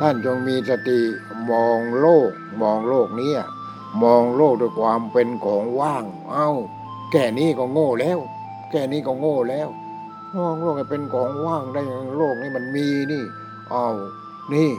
[0.00, 0.98] ท่านจงมีสติ
[1.50, 2.30] มองโลก
[2.62, 3.32] มองโลกนี้
[4.02, 6.48] มองโลกด้วยความเป็นของว่าง เอ้า
[7.12, 8.18] แก่นี้ก็โง่แล้ว
[8.70, 9.68] แก่นี้ก็โง่แล้ว
[10.36, 13.24] มองโลกให้เป็นของว่างได้ยังโลกนี้มันมีนี่
[13.70, 13.88] เอ้า
[14.54, 14.70] นี่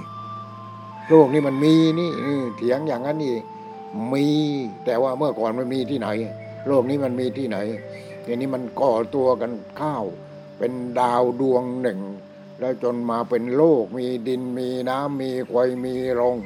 [1.10, 3.36] โลกนี้มันมีนี่นี่เถียงอย่างนั้นนี่
[4.13, 4.25] มี
[4.86, 6.08] แต่ว่าเมื่อก่อนมันมีที่ไหน
[6.67, 7.58] โลกนี้มันมีที่ไหน
[8.25, 10.05] ทีนี้มันก่อตัวกันข้าว
[10.57, 11.99] เป็นดาวดวงหนึ่ง
[12.59, 16.38] แล้วจนมาเป็นโลก มีดินมีน้ำมีควายมีลม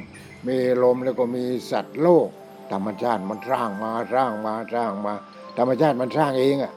[0.46, 2.28] มีลมแล้วก็มีสัตว์โลก
[2.72, 5.14] ธรรมชาติมันสร้างมาสร้างมาสร้างมา
[5.58, 6.72] ธรรมชาติมันสร้างเองอะ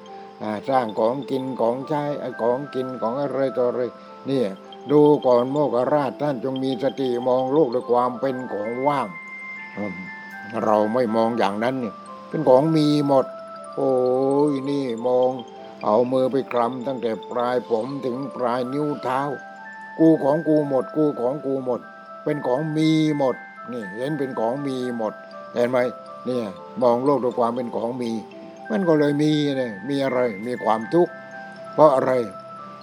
[0.70, 3.82] สร้างของกินของใช้อ้ของกินของอะไรต่ออะไร
[4.28, 4.48] เนี่ย
[4.92, 9.08] ดูก่อนโมกราชท่านจงมีสติมองโลกด้วยความเป็นของว่าง
[10.66, 11.96] เราไม่มองอย่างนั้นเนี่ย
[12.30, 13.26] เป็นของมีหมด
[13.76, 13.94] โอ้
[14.52, 15.32] ยนี่มอง
[15.84, 19.22] เอามือไปคลำตั้งแต่ปลายผมถึงปลายนิ้วเท้า
[20.00, 21.82] กูของกูหมด กูของกูหมด
[22.24, 23.36] เป็นของมีหมด
[23.72, 25.14] นี่เห็นเป็นของมีหมด
[25.54, 25.78] เห็นไหม
[26.26, 26.46] เนี่ย
[26.82, 28.12] มองโลกด้วยความเป็นของมี
[28.70, 31.14] มันก็เลยมีเนี่ยมีอะไรมีความทุกข์
[31.74, 32.12] เพราะอะไร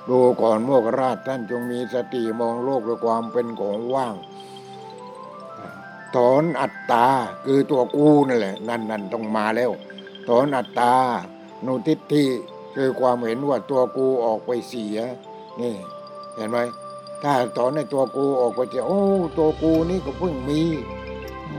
[0.09, 4.15] ดูก่อนโมกราชท่านจงมีสติมองโลกด้วยความเป็นของว่าง
[6.17, 7.07] ถอนอัตตา
[7.45, 9.71] คือตัวกูนั่นแหละ นั่นนั่นต้องมาแล้ว
[10.29, 10.95] ถอนอัตตา
[11.67, 12.25] นุทิฏฐิ
[12.75, 14.99] คือความเห็นว่าตัวกูออกไปเสีย
[15.61, 15.75] นี่
[16.37, 16.59] เห็นไหม
[17.23, 19.01] ถ้าถอนในตัวกูออกไปเสียโอ้
[19.39, 20.61] ตัวกูนี่ก็เพิ่งมี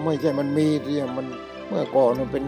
[0.04, 1.28] ไม่ใช่มันมีที่มัน
[1.68, 2.46] เมื่อก่อนมันเป็น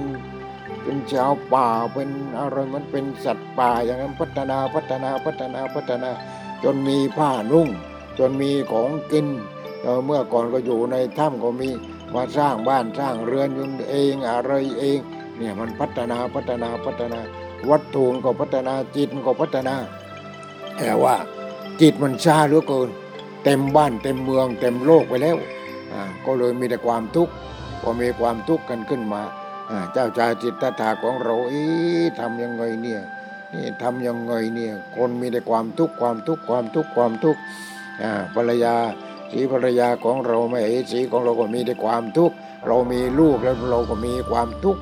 [0.83, 6.11] เป็นชาวป่าเป็นอะไรมันเป็นสัตว์ป่าอย่างนั้นพัฒนาพัฒนาพัฒนาพัฒนา
[6.63, 7.67] จนมีผ้านุ่ง
[8.19, 9.27] จนมีของกิน
[10.05, 11.69] เมื่อก่อนก็อยู่ในถ้ำก็มี
[12.13, 14.99] มาสร้างบ้านสร้างเรือนยนต์เองอะไรเอง
[15.41, 17.19] เนี่ยมันพัฒนาพัฒนาพัฒนา
[17.69, 19.75] วัตถุก็พัฒนาจิตก็พัฒนา
[20.77, 21.15] แต่ว่า
[21.81, 22.89] จิตมันช้าเหลือเกิน
[23.43, 25.37] เต็มบ้านเต็มเมือง เต็มโลกไปแล้ว
[26.25, 27.33] ก็เลยมีแต่ความทุกข์
[27.81, 29.21] พอมีความทุกข์กันขึ้นมา
[29.93, 33.01] เจ้าชายจิตตถาของเราอ๊ะทำยังไงเนี่ย
[33.53, 37.41] นี่ทำยังไงเนี่ยคนมีแต่ความทุกข์ความทุกข์ความทุกข์ความทุกข์
[38.35, 38.75] ภรรยา
[39.31, 42.35] สีภรรยาของเราไม่เอสีของเราก็มีแต่ความทุกข์
[42.67, 44.81] เรามีลูกแล้วเราก็มีความทุกข์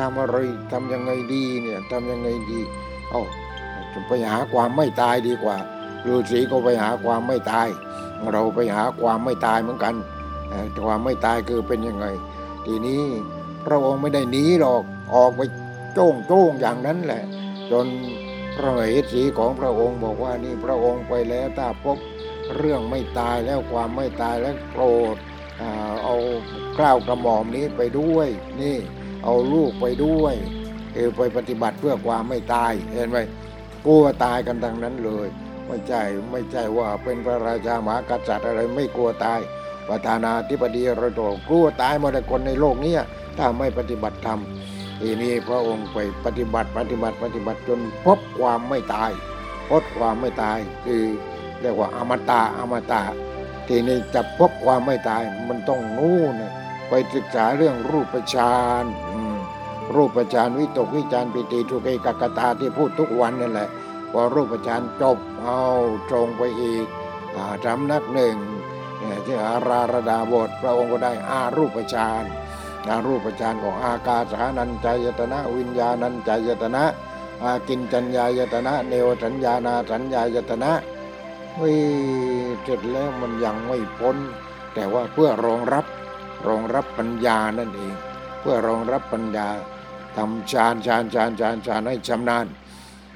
[0.00, 0.36] ทำอะไร
[0.72, 2.60] ทำยังไงดีเนี่ยทำยังไงดี
[3.10, 3.22] เอ้า
[4.08, 5.56] ไปหาความไม่ตายดีกว่า
[6.06, 7.68] ฤาษีก็ไปหาความไม่ตาย
[8.32, 9.94] เราไปหาความไม่ตายเหมือนกัน
[10.48, 12.06] เอ่ความไม่ตายคือเป็นยังไง
[12.66, 13.02] ทีนี้
[13.64, 14.82] พระองค์ไม่ได้หนีหรอก
[15.14, 15.40] ออกไป
[15.94, 17.22] โจ้งโจ้งอย่างนั้นแหละ
[17.70, 17.86] จน
[18.56, 18.80] พระเห
[19.12, 21.98] สีของพระองค์บอกว่านี่พระองค์ไปแล้วถ้าพบ
[22.56, 25.16] เรื่องไม่ตายแล้วความไม่ตายแล้วโปรด
[25.60, 25.70] อ่า
[26.04, 26.16] เอา
[26.78, 28.28] กล้าวกระหม่อมนี้ไปด้วย
[28.60, 28.78] นี่
[29.26, 30.34] เอาลูกไปด้วย
[30.94, 33.18] คือไปปฏิบัติเพื่อความไม่ตายเห็นไหม
[33.86, 35.28] กลัวตายกันทั้งนั้นเลย
[35.66, 39.40] ไม่ใช่ไม่ใช่ว่าเป็นพระราชามหากษัตริย์อะไรไม่กลัวตาย
[39.88, 42.94] ประธานาธิบดีเราโดกลัวตายหมดเลยคนในโลกเนี้
[43.38, 44.40] ถ้าไม่ปฏิบัติธรรม
[45.00, 49.10] ทีนี้พระองค์ไปปฏิบัติปฏิบัติปฏิบัติจนพบความไม่ตาย
[49.70, 51.02] พบความไม่ตายคือ
[51.60, 53.02] เรียกว่าอมตะอมตะ
[53.68, 56.52] ทีนี้จะพบความไม่ตายมันต้องนู่นน่ะ
[56.88, 58.84] ไปศึกษาเรื่องรูปฌาน
[59.94, 63.68] รูปฌานวิตกวิจารปิติทุกเอกกตาที่พูดทุกวันนั่นแหละ
[64.12, 65.60] พอรูปฌานจบเอา
[66.08, 66.86] ตรงไปอีก
[67.36, 68.36] อ่าสำนักหนึ่ง
[69.24, 72.24] ที่อาราระดาบทพระองค์ก็ได้อารูปฌาน
[72.88, 76.84] อารูปฌานของอากาสานัญจายตนะ วิญญาณัญจายตนะ
[77.42, 80.72] อากินจัญญายตนะ เนวสัญญานาสัญญายตนะ
[81.54, 81.78] เฮ้ย
[82.62, 84.16] เสร็จแล้วมันยังไม่พ้น
[84.74, 85.84] แต่ว่าเพื่อรองรับ
[86.46, 87.94] รองรับปัญญานั่นเอง
[88.40, 89.48] เพื่อรองรับปัญญา
[90.16, 92.46] ทำฌานฌานฌานฌานฌานให้ชำนาญ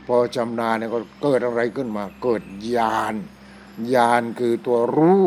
[0.06, 2.42] พอชำนาญเนี่ยก็เกิดอะไรขึ้นมา เกิด
[2.76, 3.14] ญาณ
[3.94, 5.24] ญาณคือตัวรู้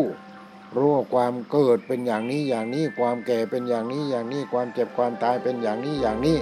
[0.75, 6.37] รู้ว่าความเกิดเป็นอย่างนี้อย่างนี้ความแก่เป็นอย่างนี้อย่างนี้ความเจ็บความตายเป็นอย่างนี้อย่างนี้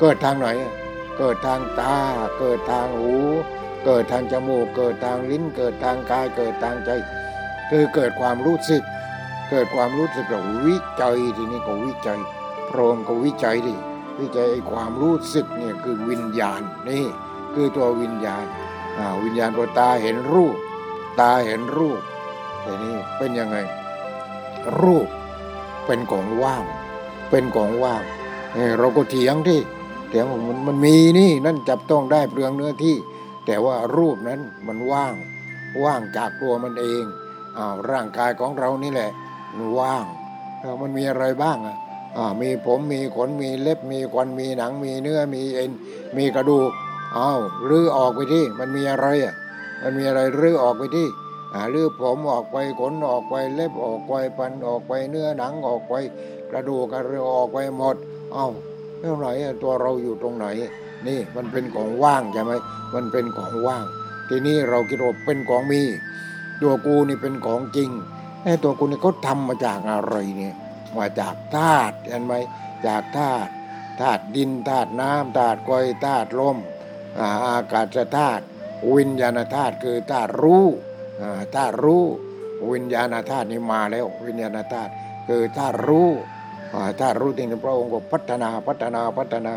[0.00, 0.48] เกิดทางไหน
[1.18, 1.96] เกิดทางตา
[2.38, 3.14] เกิดทางหู
[3.84, 6.90] เกิดทางจมูก เกิดทางลิ้น เกิดทางกาย เกิดทางใจ
[7.70, 8.82] คือเกิดความรู้สึก
[9.48, 12.18] เกิดความรู้สึกเราวิจัยทีนี้ก็วิจัย
[12.68, 13.74] พระองค์ก็วิจัยดิ
[14.20, 17.04] วิจัยไอ้ความรู้สึกเนี่ยคือวิญญาณนี่
[17.54, 18.44] คือตัววิญญาณ
[19.24, 20.56] วิญญาณพอตาเห็นรูป
[21.20, 22.00] ตาเห็นรูป
[22.62, 23.56] แต่นี่เป็นยังไง
[24.80, 25.08] รูป
[25.86, 26.64] เป็นของว่าง
[27.30, 28.02] เป็นของว่าง
[28.78, 29.60] เราก็เถียงที่
[30.08, 32.96] เถียงว่มันมันมีนี่นั่นจับต้องได้เปลืองเนื้อที่
[33.46, 35.14] แต่ว่ารูปนั้นมันว่าง
[35.84, 37.04] ว่างจากตัวมันเอง
[37.56, 39.10] อ้าวร่างกายของเรานี่แหละ
[39.78, 40.04] ว่าง
[40.60, 41.76] แล้วมันมีอะไรบ้างอะ
[42.40, 45.70] มีผมมีขนมีเล็บมีควันมีหนังมีเนื้อมีเอ็น
[46.16, 46.70] มีกระดูก
[47.16, 49.34] อ้าวรื้อออกไปที่มันมีอะไรอะ
[49.82, 51.08] มันมีอะไรรื้อออกไปที่
[51.74, 55.94] รื้อผมออกไปขนออกไปเล็บออกไปฟันออกไปเนื้อหนังออกไป
[56.50, 57.96] กระดูกกระเรือออกไปหมด
[58.32, 58.48] เอ้า
[59.00, 60.46] แล้วไหนอ่ตัวเราอยู่ตรงไหน
[61.06, 62.52] นี่มันเป็นของว่างใช่ไหม
[62.94, 63.84] มันเป็นของว่าง
[64.28, 65.82] ทีนี้เราคิดว่าเป็นของมี
[66.60, 67.90] ตัวกูนี่เป็นของจริง
[68.46, 70.54] ไอ้ตัวกูนี่เขาทำมาจากอะไรเนี่ย
[70.98, 72.34] มาจากธาตุเห็นไหม
[72.86, 73.50] จากธาตุ
[74.00, 75.70] ธาตุดินธาตุน้ำธาตุไฟ
[76.04, 76.56] ธาตุลม
[77.18, 78.44] อ่าอากาศธาตุ
[78.94, 80.66] วิญญาณธาตุคือธาตุรู้
[81.20, 82.04] อ่าธาตุรู้
[82.72, 84.90] วิญญาณธาตุนี่มาแล้ว วิญญาณธาตุ
[85.28, 86.10] คือธาตุรู้
[86.74, 89.52] อ่าธาตุรู้ที่พระองค์ก็พัฒนาพัฒนาพัฒนา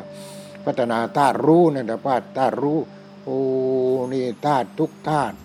[0.66, 2.80] พัฒนาธาตุรู้นั่นแหละธาตุธาตุรู้
[3.26, 3.40] โอ้
[4.14, 5.36] นี่ธาตุทุกธาตุ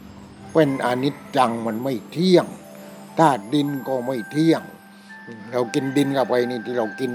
[0.52, 2.46] เป็นอนิจจังมันไม่เที่ยง
[3.20, 4.62] ธาตุดินก็ไม่เที่ยง
[5.52, 7.10] เรากินดินเข้าไปนี่ที่เรากิน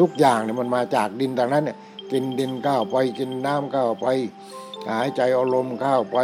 [0.00, 1.76] ทุกอย่างเนี่ยมันมาจากดินดังนั้นเนี่ย
[2.12, 4.06] กินดินเข้าไปกินน้ำเข้าไป
[4.88, 6.18] หายใจเอาลมเข้าไป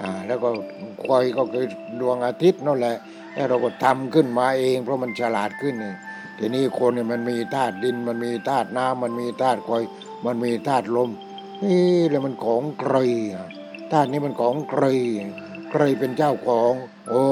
[0.00, 0.48] อ่าแล้วก็
[1.04, 1.66] ควายก็คือ
[2.00, 2.96] ดวงอาทิตย์นั่นแหละ
[3.34, 5.94] แล้วเราก็ทำขึ้นมาเอง เพราะมันฉลาดขึ้นนี่
[6.38, 9.82] ทีนี้คนเนี่ยมันมีธาตุดินมันมีธาตุน้ำมันมีธาตุควาย
[10.26, 11.10] มันมีธาตุลม
[11.62, 12.96] นี่แล้วมันของใคร
[13.92, 14.84] ธาตุนี้มันของใคร
[15.70, 16.72] ใครเป็นเจ้าของ
[17.08, 17.24] โอ้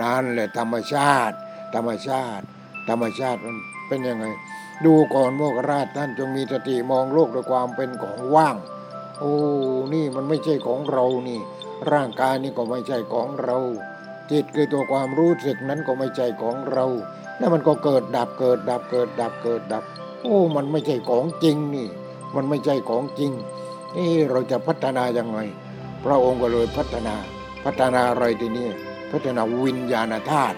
[0.10, 1.36] ั่นแหละธรรมชาติ
[1.74, 2.44] ธรรมชาติ
[2.88, 3.56] ธรรมชาติมัน
[3.88, 4.26] เป็นยังไง
[4.84, 8.56] ดูก่อนโมกราชท่านจงมีสติมองโลกด้วยความเป็นของว่าง
[9.18, 9.34] โอ้
[9.94, 11.40] นี่มันไม่ใช่ของเรานี่
[11.92, 13.58] ร่างกายนี่ก็ไม่ใช่ของเรา
[14.30, 16.86] จิตคือตัวความรู้สึกนั้นก็ไม่ใช่ของเรา
[17.38, 19.84] แล้วมันก็เกิดดับเกิดดับเกิดดับเกิดดับ
[20.22, 21.88] โอ้ มันไม่ใช่ของจริงนี่
[22.34, 23.32] มันไม่ใช่ของจริง
[23.94, 25.38] เอ๊ะเราจะพัฒนายังไง
[26.04, 27.16] พระองค์ก็เลยพัฒนา
[27.64, 28.68] พัฒนาอะไรทีนี้
[29.10, 30.56] พัฒนาวิญญาณธาตุ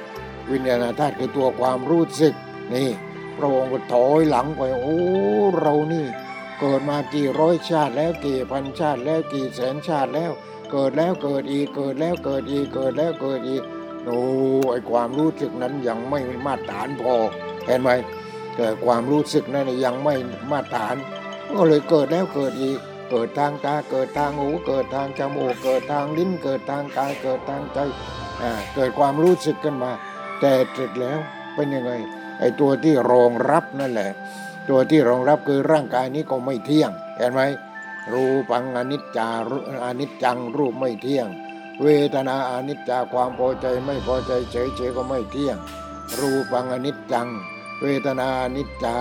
[0.51, 2.35] วิญญาณธาตุคือตัวความรู้สึก
[2.75, 2.91] นี่
[3.37, 4.99] พระองค์ก็ถอยหลังไปโอ้
[5.61, 6.07] เรานี่
[6.61, 10.33] เกิดมากี่ร้อยชาติแล้วกี่พันชาติแล้วกี่แสนชาติแล้ว
[10.71, 13.63] เกิดแล้วเกิดอีกเกิดแล้วเกิดอีกเกิดแล้วเกิดอีก
[14.05, 14.21] โอ้
[14.71, 17.15] ไอความรู้สึกนั้นยังไม่มาตรฐานพอ
[17.67, 17.91] เห็นไหม
[18.57, 20.15] แต่ความรู้สึกนั้นยังไม่
[20.51, 20.97] มาตรฐาน
[21.53, 22.79] ก็เลยเกิดแล้วเกิดอีก
[23.11, 27.79] เกิดทางตาเกิดทางหูเกิดทางจมูกเกิดทางลิ้นเกิดทางกายเกิดทางใจ
[28.75, 29.93] เกิดความรู้สึกขึ้นมา
[30.41, 31.19] แต่เสร็จแล้ว
[31.55, 31.93] เป็นยังไง
[32.39, 34.11] ไอ้ตัวที่รองรับนั่นแหละ
[34.69, 37.41] ตัวที่รองรับคือร่างกายนี้ก็ไม่เที่ยง เห็นไหม
[38.13, 39.29] รูปังอนิจจา
[39.85, 41.27] อนิจจังรูปไม่เที่ยง
[41.83, 45.57] เวทนาอนิจจาความพอใจไม่พอใจเฉยเฉยๆก็ไม่เที่ยง
[46.19, 47.29] รูปังอนิจจัง
[47.81, 48.97] เวทนาอนิจจา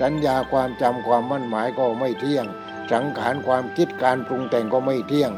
[0.00, 2.46] สัญญาความจำความมั่นหมายก็ไม่เที่ยง
[2.92, 5.30] สังขารความคิดการปรุงแต่งก็ไม่เที่ยง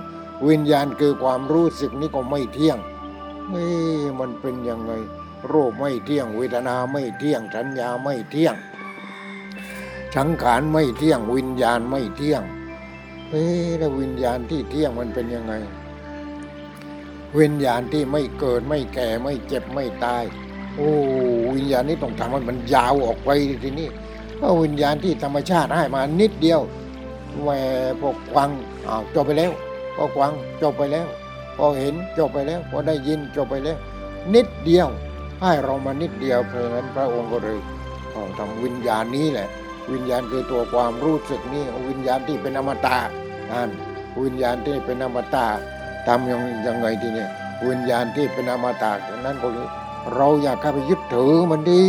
[0.49, 2.79] วิญญาณคือความรู้สึกนี้ก็ไม่เที่ยง
[3.49, 3.67] เฮ้
[4.01, 4.93] ยมันเป็นยังไง
[5.53, 8.55] รูปไม่เที่ยงเวทนาไม่เที่ยงสัญญาไม่เที่ยง
[10.17, 12.43] สังขารไม่เที่ยงวิญญาณไม่เที่ยง
[13.31, 15.55] เอ๊ะแล้ววิญญาณที่เที่ยงมันเป็นยังไง
[17.39, 20.25] วิญญาณที่ไม่เกิดไม่แก่ไม่เจ็บไม่ตาย
[20.75, 20.91] โอ้
[21.55, 23.31] วิญญาณนี้ต้องทำให้มันยาวออกไป
[23.65, 23.89] ทีนี้
[24.37, 26.61] เพราวิญญาณที่ธรรมชาติให้มานิดเดียว
[27.43, 27.51] แหว
[28.01, 28.51] พวกกวัง
[28.87, 29.53] อ้าวจบไปแล้ว
[29.97, 31.07] พอกวังจบไปแล้ว
[31.57, 33.79] พอเห็นจบไปแล้วพอได้ยินจบไปแล้ว
[34.35, 34.88] นิดเดียว
[35.40, 37.59] ให้เรามานิดเดียวเพราะนั้นพระองค์ก็เลย
[38.15, 39.48] ต้องทำวิญญาณนี้แหละ
[39.92, 42.98] วิญญาณคือตัวความรู้สึกนี่วิญญาณที่เป็นอมตะ
[43.50, 43.71] นั่น
[44.23, 45.46] วิญญาณที่เป็นอมตะ
[46.07, 47.31] ทำยังยังไงทีเนี่ย
[47.69, 49.69] วิญญาณที่เป็นอมตะนั้นก็เลย
[50.15, 51.85] เราอยากเข้าไปยึดถือมันดี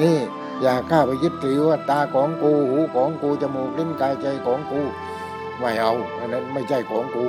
[0.00, 0.16] นี่
[0.62, 4.80] อย่าเข้าไปยึดถือว่าตาของกูหูของกูจมูกลิ้นกายใจของกู
[5.58, 7.26] ไม่เอาอันนั้นไม่ใช่ของกู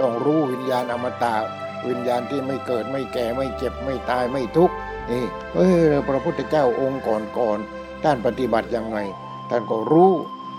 [0.00, 1.34] ต้องรู้วิญญาณอมตะ
[1.88, 4.74] วิญญาณที่ไม่เกิดไม่แก่ไม่เจ็บไม่ตายไม่ทุกข์
[5.10, 5.24] นี่
[5.54, 5.72] เอ้ย
[6.08, 8.98] พระพุทธเจ้าองค์ก่อนๆท่านปฏิบัติยังไง
[9.50, 10.12] ท่านก็รู้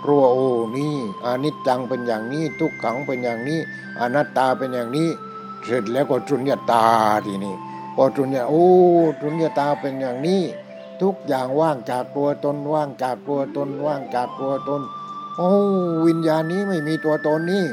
[0.05, 3.59] รู้ว่าโอ้นี่อนิจจังเป็นอย่างนี้ ทุกขังเป็นอย่างนี้
[3.99, 5.09] อนัตตาเป็นอย่างนี้
[5.65, 6.85] เสร็จแล้วก็จุญญาตา
[7.25, 7.55] ทีนี้
[7.95, 8.67] พอจุญญาโอ้
[9.21, 10.41] จุญญาตาเป็นอย่างนี้
[11.01, 14.81] ทุกอย่างว่างจากตัวตนว่างจากตัวตนว่างจากตัวตน
[15.37, 15.51] โอ้
[16.07, 17.65] วิญญาณนี้ไม่มีตัวตนนี่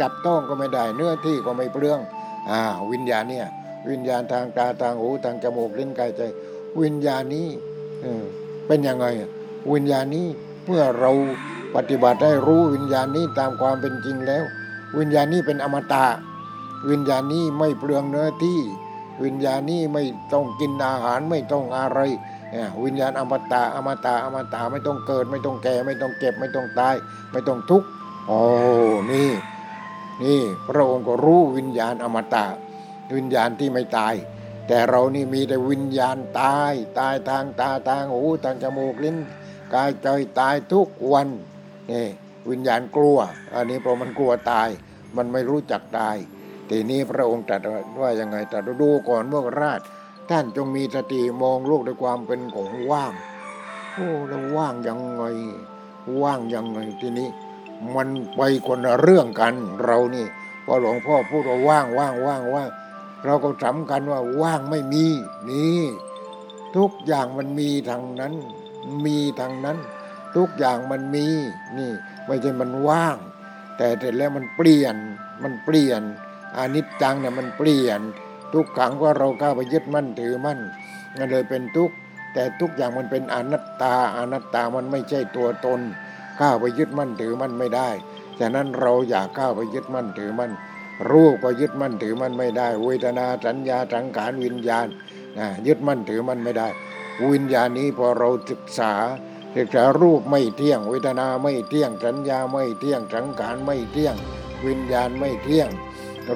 [0.00, 1.98] จับต้องก็ไม่ได้ เนื้อที่ก็ไม่เปลือง
[2.50, 2.60] อ่า
[2.92, 3.46] วิญญาณเนี่ย
[3.90, 6.22] วิญญาณทางตาทางหูทางจมูกลิ้นกายใจ
[6.80, 7.48] วิญญาณนี้
[8.66, 9.06] เป็นยังไง
[9.72, 10.26] วิญญาณนี้
[10.66, 11.10] เมื่อเรา
[11.76, 14.44] ปฏิบัติได้รู้วิญญาณนี้ตามความเป็นจริงแล้ว
[14.98, 16.06] วิญญาณนี้เป็นอมตะ
[16.90, 18.58] วิญญาณนี้ไม่เปลืองเนื้อที่
[19.24, 22.00] วิญญาณนี้ไม่ต้องกินอาหารไม่ต้องอะไร
[22.84, 26.94] วิญญาณอมตะอมตะอมตะไม่ต้องเกิด ไม่ต้องแก่ ไม่ต้องเก็บ ไม่ต้องตาย
[27.32, 27.88] ไม่ต้องทุกข์
[28.26, 28.40] โอ้
[29.10, 29.30] นี่
[30.22, 32.46] นี่พระองค์ก็รู้วิญญาณอมตะ
[33.16, 34.14] วิญญาณที่ไม่ตาย
[34.68, 39.16] แต่เรานี่มีแต่วิญญาณตาย ตายทางตาทางหูทางจมูกลิ้น
[39.74, 40.08] กายใจ
[40.40, 41.28] ตายทุกวัน
[41.92, 42.06] นี่
[42.50, 43.18] วิญญาณกลัว
[43.54, 44.68] อันนี้เพราะมันกลัวตาย
[45.16, 46.16] มันไม่รู้จักตาย
[46.70, 47.60] ทีนี้พระองค์ตรัส
[48.00, 49.80] ว่ายังไงตรัสดูก่อนพวกราช
[50.30, 53.12] ท่านจงมีสติมองโลกด้วยความเป็นของว่าง
[53.94, 55.22] โอ้แล้วว่างยังไง
[56.22, 57.28] ว่างยังไงทีนี้
[57.96, 59.54] มันไปคนละเรื่องกัน
[59.84, 60.26] เรานี่
[60.64, 62.70] พอหลวงพ่อพูดว่าว่างว่างว่างว่าง
[63.24, 65.06] เราก็สำคัญว่าว่างไม่มี
[65.50, 65.82] นี่
[66.76, 68.34] ทุกอย่างมันมีทางนั้น
[69.06, 69.78] มีทางนั้น
[70.36, 71.26] ทุกอย่างมันมี
[71.78, 71.90] นี่
[72.26, 73.16] ไม่ใช่มันว่าง
[73.76, 74.96] แต่เสร็จแล้วมันเปลี่ยน
[75.42, 76.02] มันเปลี่ยน
[76.56, 78.00] อานิจจังเนี่ยมันเปลี่ยน
[78.52, 80.58] ทุกขังก็เราเข้าไปยึดมั่นถือมั่น
[81.16, 81.94] มันเลยเป็นทุกข์
[82.32, 85.80] แต่ทุกอย่างมันเป็นอนัตตาอนัตตามันไม่ใช่ตัวตน
[86.40, 87.88] ก้าวไปยึดมั่นถือมั่นไม่ได้
[88.40, 90.52] ฉะนั้นเราอย่าก้าวไปยึดมั่นถือมั่น
[91.10, 94.86] รูปก็ยึดมั่นถือมั่นไม่ได้เวทนาสัญญาสังขารวิญญาณ
[95.38, 96.68] นะยึดมั่นถือมั่นไม่ได้
[97.32, 98.92] วิญญาณนี้พอเราศึกษา
[99.56, 104.14] ศึกษารูปไม่เที่ยง เวทนาไม่เที่ยงสัญญาไม่เที่ยงสังขารไม่เที่ยง
[104.66, 105.70] วิญญาณไม่เที่ยง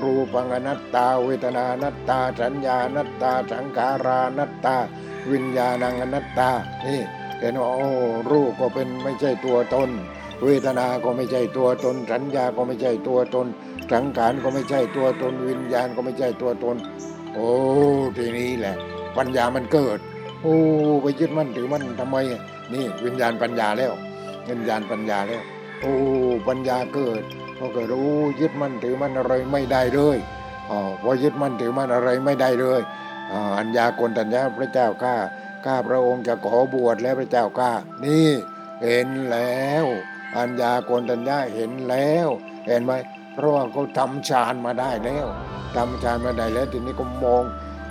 [0.03, 4.76] รูปังอนัตตา เวทนานัตตา สัญญานัตตาสังขารานัตตา
[5.30, 6.50] วิญญาณังอนัตตา
[6.86, 7.00] นี่
[7.43, 7.88] เห็นว่าโอ้
[8.32, 9.90] รูปก็เป็นไม่ใช่ตัวตน
[10.45, 13.47] เวทนา ก็ไม่ใช่ตัวตน สัญญาก็ไม่ใช่ตัวตน
[13.93, 16.76] สังขารก็ไม่ใช่ตัวตน วิญญาณก็ไม่ใช่ตัวตน
[17.34, 17.49] โอ้
[18.16, 18.76] ทีนี้แหละ
[19.16, 19.99] ปัญญามันเกิด
[20.43, 20.57] โอ้
[21.03, 22.16] ไปยึดมั่นถือมั่นทำไม
[22.72, 23.93] นี่วิญญาณปัญญาแล้ว
[24.49, 25.43] วิญญาณปัญญาแล้ว
[25.80, 25.95] โอ้
[26.49, 27.22] ปัญญาเกิด
[27.59, 30.18] พอเกิดรู้ยึดมั่นถือมั่นอะไรไม่ได้เลย
[30.70, 32.80] อ๋อพอยึดมั่นถือมั่นอะไรไม่ได้เลย
[33.59, 35.14] อัญญากนตัญญาพระเจ้าข้า
[35.66, 37.72] ข้าพระองค์จะขอบวชแล้วพระเจ้าข้า
[38.04, 38.28] นี่
[38.82, 39.84] เห็นแล้ว
[40.36, 42.28] อัญญาโกนตัญญาเห็นแล้ว
[42.66, 42.92] เห็นไหม
[43.34, 45.26] เพราะว่าเขาทำฌานมาได้แล้ว
[45.76, 47.44] ทำฌานมาได้แล้วทีนี้ก็มอง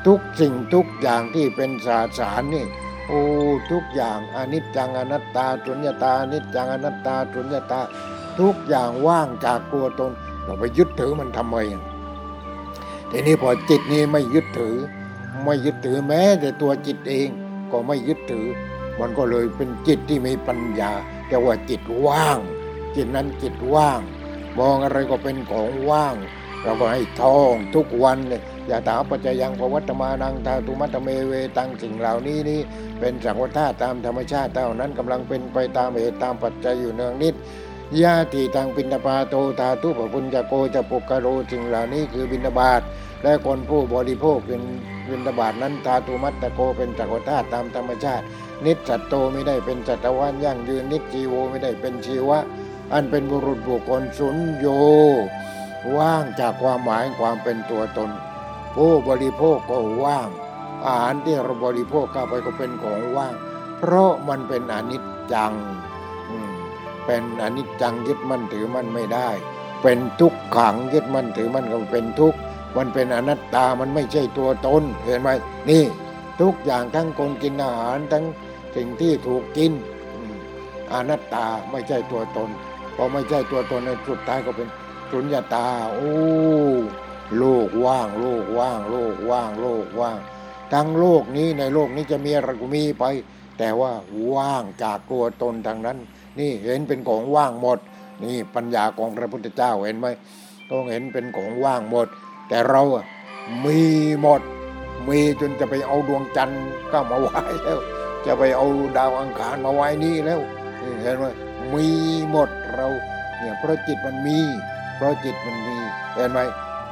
[0.08, 2.10] ทุกสิ่งทุกอย่างที่เป็นศาสต
[2.42, 2.66] ร์นี่
[3.08, 3.24] โอ้
[3.72, 7.82] ทุกอย่างอนิจจังอนัตตาสุญญตานิจจังอนัตตาสุญญตา
[8.40, 10.12] ทุกอย่างว่างจากตัวตน
[10.44, 11.58] เราไปยึดถือมันทำไม
[13.12, 14.78] ทีนี้พอจิตนี้ไม่ยึดถือ
[15.44, 17.30] ไม่ยึดถือแม้แต่ตัวจิตเอง
[17.72, 18.48] ก็ไม่ยึดถือ
[19.00, 20.92] มันก็เลยเป็นจิตที่มีปัญญา
[21.28, 22.40] แต่ว่าจิตว่าง
[22.96, 24.00] จิตนั้นจิตว่าง
[24.60, 26.16] มองอะไรก็เป็นของว่าง
[26.64, 32.60] เราก็ให้ท่องทุกวันเลยอย่าถาปัจจยังปวัตมานังทาตุมัตเมเวตังสิ่งเหล่านี้นี่
[33.00, 37.36] เป็นสังวธาตุตามธรรมชาติเท่านั้นกำลังเป็นไปตามเหตุตามปัจจัยอยู่เนืองนิด
[38.02, 42.82] ญาติตังปินตปาโตธาตุปปุญจโกจะปุกกะโรสิ่งเหล่านี้คือบินาบาต
[43.24, 44.62] และคนผู้บริโภคเป็น
[45.12, 48.26] บินบาตนั้นธาตุมัตตโกเป็นจักรธาตุตามธรรมชาติ
[48.66, 52.40] นิจสัตโตไม่ได้เป็นสัตวันยั่งยืนนิจจีโวไม่ได้เป็นชีวะ
[52.94, 54.66] อันเป็นบุรุษบุคคลสุญโย
[55.98, 58.10] ว่างจากความหมายความเป็นตัวตน
[58.76, 60.30] ผู้บริโภคก็ว่าง
[60.86, 63.34] อาหารที่เราบริโภคเข้าไปก็เป็นของว่าง
[63.78, 65.04] เพราะมันเป็นอนิจ
[65.34, 65.54] จัง
[67.06, 69.30] เป็นอนิจจังยึดมั่นถือมั่นไม่ได้
[69.84, 72.40] เป็นทุกขังยึดมั่นถือมั่นก็เป็นทุกข์
[72.78, 75.30] มันเป็นอนัตตามันไม่ใช่ตัวตนเห็นไหม
[75.70, 75.84] นี่
[76.42, 78.26] ทุกอย่างทั้งคนกินอาหารทั้ง
[78.76, 79.72] สิ่งที่ถูกกิน
[80.94, 82.50] อนัตตาไม่ใช่ตัวตน
[82.96, 84.68] พอไม่ใช่ตัวตนในสุดท้ายก็เป็น
[85.12, 86.14] สุญญตาโอ้
[87.38, 90.18] โลกว่าง โลกว่าง โลกว่าง โลกว่าง
[90.74, 93.06] ทั้งโลกนี้ในโลกนี้จะมีอะไรก็มีไป
[93.60, 93.92] แต่ว่า
[94.34, 95.98] ว่างจากตัวตนทางนั้น
[96.40, 97.80] นี่เห็นเป็นของว่างหมด
[98.24, 100.08] นี่ปัญญาของพระพุทธเจ้าเห็นไหม
[100.70, 102.08] ต้องเห็นเป็นของว่างหมด
[102.52, 103.06] แต่เราอะ
[103.66, 103.80] มี
[104.22, 104.42] หมด
[105.08, 107.80] มีจนจะไปเอาดวงจันทร์ก็มาไว้แล้ว
[108.26, 108.66] จะไปเอา
[108.98, 110.40] ดาวอังคารมาไว้นี่แล้ว
[111.02, 111.26] เห็นไหม
[111.74, 111.88] มี
[112.30, 112.88] หมดเรา
[113.38, 114.40] เนี่ยเพราะจิตมันมี
[114.96, 115.78] เพราะจิตมันมี
[116.16, 116.40] เห็นไหม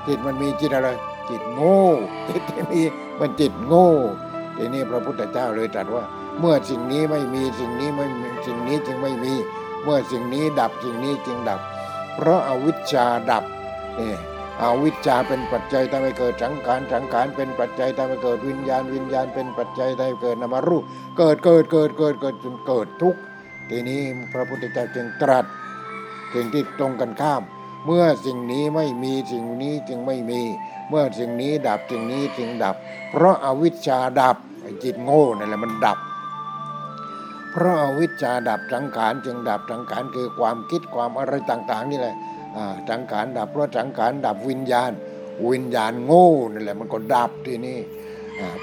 [0.07, 0.89] จิตมันมีจิตอะไร
[1.29, 1.81] จิตโง่
[2.29, 2.81] จิตที่มี
[3.19, 3.89] มันจิตโง่
[4.55, 6.03] ทีนี้พระพุทธเจ้าเลยตรัสว่า
[6.39, 9.33] เมื่อสิ่งนี้ไม่มีสิ่งนี้ไม่มีสิ่งนี้จึงไม่มี
[9.83, 11.59] เมื่อสิ่งนี้ดับสิ่งนี้จึงดับ
[12.15, 13.43] เพราะอาวิชชาดับ
[13.99, 14.13] นี่
[14.61, 20.83] อาวิชชาเป็นปัจจัยทำให้เกิดสังขารสังขารเป็นปัจจัยทำให้เกิดวิญญาณ วิญญาณเป็นปัจจัยทำให้เกิดนามรูป
[21.17, 23.19] เกิดเกิดเกิดเกิดเกิดจนเกิดทุกข์
[23.69, 24.01] ทีนี้
[24.33, 25.45] พระพุทธเจ้าจึงตรัส
[26.33, 27.41] สิ่งที่ตรงกันข้าม
[27.85, 30.41] เมื่อสิ่งนี้ไม่มีสิ่งนี้จึงไม่มี
[30.89, 32.75] เมื่อสิ่งนี้ดับสิ่งนี้จึงดับ
[33.11, 34.37] เพราะอาวิชชาดับ
[34.83, 35.97] จิตโง่นั่นแหละมันดับ
[37.51, 42.15] เพราะอาวิชชาดับสังขารจึงดับสังขารคือความคิดความอะไรต่าง ๆ นี่แหละ
[42.89, 44.91] สังขารดับเพราะสังขารดับวิญญาณ
[45.49, 47.79] วิญญาณโง่นั่นแหละมันก็ดับที่นี่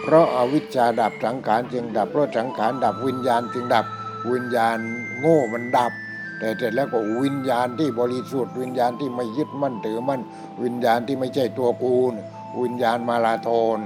[0.00, 3.84] เพราะอาวิชชาดับสังขารจึงดับ เพราะสังขารดับวิญญาณจึงดับ
[4.32, 4.78] วิญญาณ
[5.20, 5.92] โง่มันดับ
[6.38, 10.20] แต่เสร็จแล้วก็วิญญาณที่บริสุทธิ์วิญญาณที่ไม่ยึดมั่นถือมั่น
[10.62, 12.14] วิญญาณที่ไม่ใช่ตัวกูน
[12.62, 13.78] วิญญาณมาลาโทน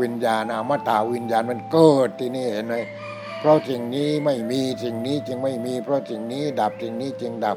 [0.00, 2.76] วิญญาณอมตะวิญญาณมันเกิดที่นี่เห็นไหม
[3.38, 7.56] เพราะสิ่งนี้ไม่มีสิ่งนี้จึงไม่มี เพราะสิ่งนี้ดับสิ่งนี้จึงดับ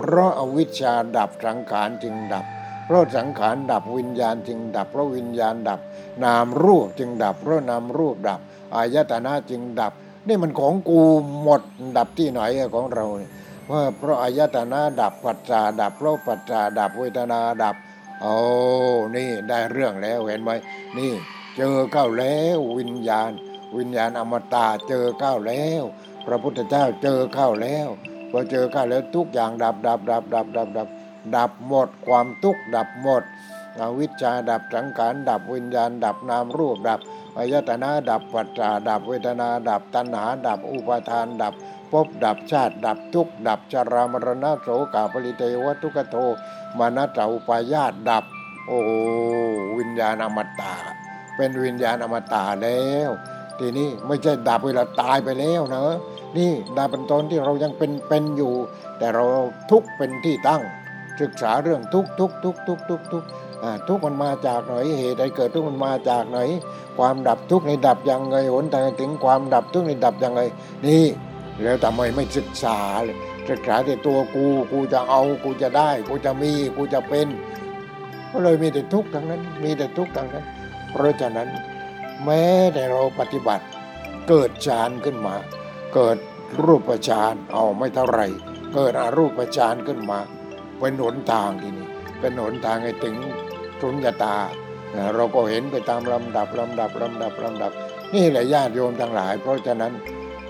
[0.00, 2.44] เพราะอวิชชาดับสังขารจึงดับ
[2.86, 5.80] เพราะสังขารดับวิญญาณจึงดับ เพราะวิญญาณดับ
[6.24, 8.40] นามรูปจึงดับ เพราะนามรูปดับ
[8.74, 9.92] อายตนะจึงดับ
[10.28, 11.00] นี่มันของกู
[11.42, 11.62] หมด
[11.96, 12.40] ดับที่ไหน
[12.74, 13.30] ของเราเนี่ย
[13.70, 17.76] ว่าเพราะอายตนะดับปัจจาดับเพราะปัจจาดับเวทนาดับ
[18.20, 18.34] โอ้
[19.16, 20.50] นี่ได้เรื่องแล้วเห็นไหม
[20.98, 21.12] นี่
[21.56, 23.30] เจอเข้าแล้ววิญญาณ
[23.78, 25.82] วิญญาณอมตะเจอเข้าแล้ว
[26.26, 27.88] พระพุทธเจ้าเจอเข้าแล้ว
[28.30, 30.88] พอเจอเข้าแล้วทุกอย่างดับดับดับดับดับดับ
[31.36, 33.22] ดับหมดความทุกข์ดับหมด
[33.80, 37.00] อวิชชาดับสังขารดับวิญญาณ ดับนามรูปดับ
[37.36, 41.54] อายตนะดับปัจจาดับเวทนา ดับตัณหา ดับอุปาทาน ดับ
[41.92, 46.16] ภพดับชาติ ดับทุกข์ดับชรามรณะโสกาปริเทวทุกโท
[46.78, 48.24] มานะเจ้าปายาตดับ
[48.66, 48.78] โอ้
[49.78, 50.74] วิญญาณอมตะ
[51.36, 53.10] เป็นวิญญาณอมตะแล้ว
[53.60, 55.84] ทีนี้ไม่ใช่ดับเวลาตายไปแล้วนะ
[56.36, 58.52] นี่ดับเป็นตอนที่เรายังเป็นเป็นอยู่
[58.98, 59.24] แต่เรา
[59.70, 60.62] ทุกข์เป็นที่ตั้ง
[61.20, 63.28] ศึกษาเรื่องทุกข์ทุกข์ทุกข์ทุกข์ทุกข์ทุกข์
[63.62, 66.38] อ่าทุกข์มันมาจากไหนเหตุใดเกิดทุกข์มันมาจากไหน
[66.98, 70.40] ความดับทุกข์ในดับยังไงหนทางถึงความดับทุกข์ในดับยังไง
[70.86, 71.04] นี่
[71.62, 73.16] แล้วทำไมไม่ศึกษาเลย
[73.48, 77.28] ศึกษาแต่ตัวกูกูจะเอากูจะได้ กูจะมีกูจะเป็น
[78.30, 80.44] ก็เลยมีแต่ทุกข์ทั้งนั้น มีแต่ทุกข์ทั้งนั้น
[80.90, 81.48] เพราะฉะนั้น
[82.24, 82.44] แม้
[82.74, 83.64] แต่เราปฏิบัติ
[84.28, 85.34] เกิดฌานขึ้นมา
[85.94, 86.16] เกิด
[86.64, 88.20] รูปฌานเอาไม่เท่าไร
[88.74, 90.18] เกิดอรูปฌานขึ้นมา
[90.78, 91.88] เป็นหนทางทีนี่
[92.20, 93.16] เป็นหนทางให้ถึง
[93.80, 94.36] สุญญตา
[95.14, 97.72] เราก็เห็นไปตามลำดับลำดับลำดับลำดับ
[98.14, 99.92] นี่แหละญาติโยมทั้งหลาย เพราะฉะนั้น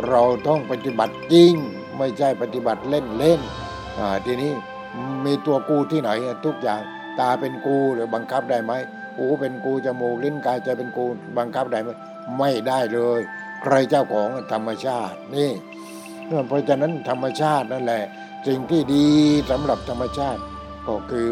[0.08, 1.52] เราต้องปฏิบัติจริง
[1.98, 3.40] ไม่ใช่ปฏิบัติเล่นเล่น
[4.26, 4.52] ทีนี้
[5.24, 6.10] มีตัวกูที่ไหน
[6.46, 6.80] ทุกอย่าง
[7.18, 8.72] ตาเป็นกูหรือบังคับได้ไหม
[9.20, 11.04] หูเป็นกูจมูกลิ้นกายใจเป็นกู
[11.38, 11.88] บังคับได้ไหม
[12.38, 13.20] ไม่ได้เลย
[13.62, 15.50] ใครเจ้าของธรรมชาตินี่
[16.48, 18.04] เพราะฉะนั้นธรรมชาตินั่นแหละ
[18.46, 19.06] สิ่งที่ดี
[19.50, 20.40] สำหรับธรรมชาติ
[20.88, 21.28] ก็คือ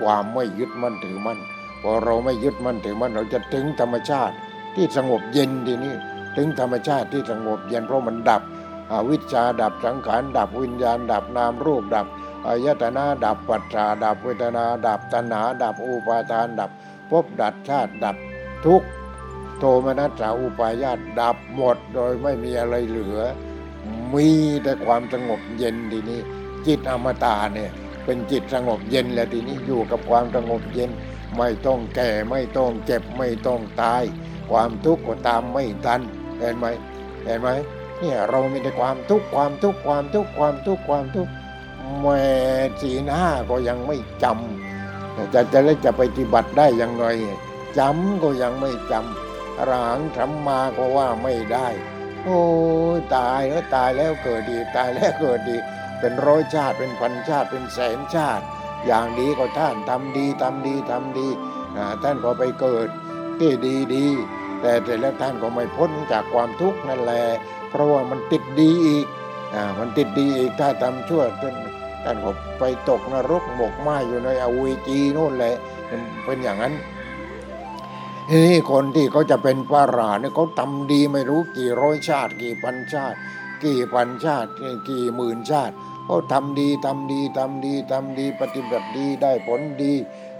[0.00, 1.38] ความไม่ยึดมั่นถือมั่น
[1.82, 4.34] พอเราไม่ยึดมั่นถือมั่นเราจะถึงธรรมชาติ
[4.76, 5.94] ที่สงบเย็นทีนี้
[6.36, 8.42] ถึงธรรมชาติที่สงบเย็นเพราะมันดับ
[8.92, 12.06] อวิชชาดับสังขารดับวิญญาณ ดับนามรูปดับ
[12.46, 16.70] อายตนะดับปัจจาดับเวทนา ดับตัณหาดับอุปาทานดับ
[17.12, 18.16] ภพดับชาติดับ
[18.66, 18.82] ทุก
[19.58, 23.20] โทมนัสสาอุปายาตดับหมดโดยไม่มีอะไรเหลือ
[24.14, 24.28] มี
[24.62, 26.20] แต่ความสงบเย็นทีนี้
[26.66, 27.70] จิตอมตะเนี่ย
[28.04, 30.90] เป็นจิตสงบเย็นแล้วทีนี้อยู่กับความสงบเย็น
[31.38, 34.02] ไม่ต้องแก่ไม่ต้องเจ็บไม่ต้องตาย
[34.50, 36.00] ความทุกข์ก็ตามไม่ทัน
[36.38, 36.66] เห็นไหม
[37.24, 37.48] เห็นไหม
[37.98, 41.32] เนี่ยเรามีแต่ความทุกข์ความทุกข์ความทุกข์ความทุกข์ความทุกข์
[42.00, 42.20] แม่
[42.80, 44.71] สีหน้าก็ยังไม่จำ
[45.34, 47.04] จะจะแล้วจะปฏิบัติได้ยังไง
[47.78, 51.68] จำก็ยังไม่จำอรหังสัมมาก็ว่าไม่ได้
[52.22, 52.40] โอ้
[53.16, 55.56] ตายแล้วตายแล้วเกิดดี ตายแล้วเกิดดี
[55.98, 58.44] เป็นร้อยชาติเป็นพันชาติเป็นแสนชาติ
[58.86, 61.28] อย่างดีก็ท่านทำดีทำดีทำดี
[62.02, 62.88] ท่านก็ไปเกิด
[63.40, 64.06] ที่ดีดี
[64.60, 67.24] แต่แต่แล้วท่านก็ไม่พ้นจากความทุกข์นั่นแหละ
[67.70, 69.06] เพราะว่ามันติดดีอีก
[69.54, 71.54] อ่ามันติดดีอีกถ้าทำชั่วท่าน
[72.04, 75.56] ท่านก็ไปตกนรกหมกไหม้อยู่ในอเวจีนู่นแหละ
[76.24, 76.74] เป็นอย่างนั้น
[78.30, 83.16] นี้คนที่เขาจะเป็นปาราเนี่ยเขาทำดีไม่รู้กี่ร้อยชาติ กี่พันชาติ
[83.64, 84.50] กี่พันชาติ
[84.88, 85.74] กี่หมื่นชาติ
[86.06, 89.92] เขาทำดีทำดีทำดีทำดีปฏิบัติดีได้ผลดี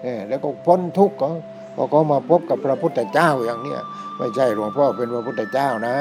[0.02, 1.32] เนี่ยแล้วก็พ้นทุกข์เขา
[1.76, 3.80] พอเขามาพบกับพระพุทธเจ้าอย่างเนี้ย
[4.18, 5.96] ไม่ใช่หลวงพ่อเป็นพระพุทธเจ้านะ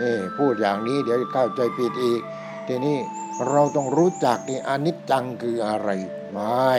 [0.00, 2.20] นี่พูดอย่างนี้เดี๋ยวเข้าใจผิดอีก
[2.68, 2.96] ทีนี้
[3.48, 5.88] เราต้องรู้จักในอนิจจังคืออะไร
[6.32, 6.70] ไม่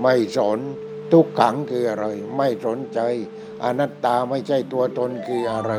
[0.00, 0.58] ไม่สน
[1.12, 3.00] ทุกขังคืออะไร ไม่สนใจ
[3.64, 5.72] อนัตตาไม่ใช่ตัวตนคืออะไร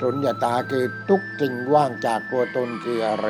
[0.00, 3.26] สุญญตาคือทุกสิ่งว่างจากตัวตนคืออะไร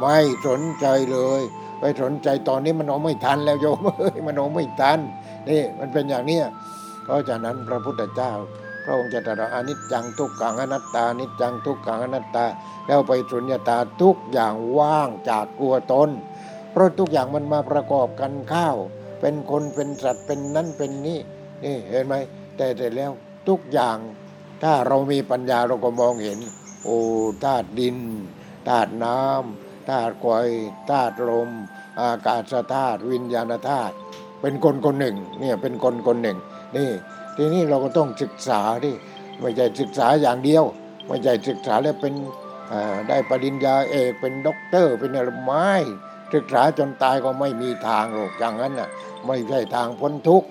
[0.00, 1.42] ไม่สนใจเลย
[1.78, 4.98] ไปสนใจตอนนี้มันเอาไม่ทันแล้วโยมเอ้ยมันเอาไม่ทัน
[5.48, 6.44] นี่มันเป็นอย่างเนี้ย
[7.04, 8.32] เพราะฉะนั้นพระพุทธเจ้า
[8.84, 12.44] พระองค์จะตรัสอนิจจังทุกขังอนัตตานิจจังทุกขังอนัตตา
[12.86, 16.10] แล้วไปสุญญตาทุกอย่างว่างจากตัวตน
[16.70, 18.76] เพราะทุกอย่างมันมาประกอบกันข้าว
[19.20, 21.18] เป็นคนเป็นสัตว์เป็นนั่นเป็นนี่
[21.64, 22.14] นี่เห็นไหม
[22.56, 23.10] แต่แต่แล้ว
[23.48, 23.96] ทุกอย่าง
[24.62, 26.38] ถ้าเรามีปัญญาเราก็มองเห็น
[26.84, 26.98] โอ้
[27.44, 27.98] ธาตุดิน
[28.68, 30.26] ธาตุน้ำธาตุไฟ
[30.90, 31.50] ธาตุลม
[32.00, 33.94] อากาศธาตุวิญญาณธาตุ
[34.40, 36.38] เป็นคนคนหนึ่งเนี่ยเป็นคนคนหนึ่ง
[36.76, 36.88] นี่
[37.36, 38.94] ทีนี้เราก็ต้องศึกษาที่
[39.40, 40.64] ไม่ใช่ศึกษาอย่างเดียว
[41.06, 42.14] ไม่ใช่ศึกษาแล้วเป็น
[43.08, 45.72] ได้ปริญญาเอกเป็นด็อกเตอร์ เป็นอะไรไม่
[46.34, 48.88] ศึกษาจนตายก็ไม่มีทางหรอกอย่างนั้นน่ะ
[49.26, 50.48] ไม่ใช่ทางพ้นทุกข์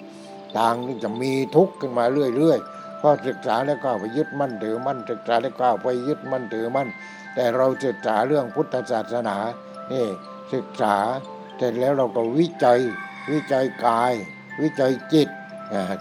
[0.58, 2.06] ทางที่จะมีทุกข์ขึ้นมา
[2.36, 6.88] เรื่อยๆเพราะศึกษาแล้วก็ไปยึดมั่นถือมั่นศึกษาแล้วก็ไปยึดมั่นถือมั่น
[7.36, 9.38] แต่เราศึกษาเรื่องพุทธศาสนา
[9.92, 10.06] นี่
[10.54, 10.96] ศึกษา
[11.58, 12.80] เสร็จแล้วเราก็วิจัย
[13.32, 14.14] วิจัยกาย
[14.62, 15.30] วิจัยจิต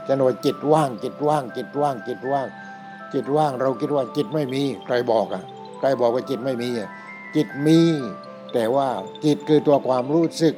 [0.06, 2.46] จะหน่วยจิตว่างจิตว่างจิตว่างจิตว่าง
[3.14, 5.42] จิตว่างเราคิดว่าจิตไม่มีใครบอกอะ
[5.78, 6.90] ใครบอกว่าจิตไม่มีอะ
[7.36, 7.80] จิตมี
[8.52, 8.88] แต่ว่า
[9.24, 10.54] จิตคือตัวความรู้สึก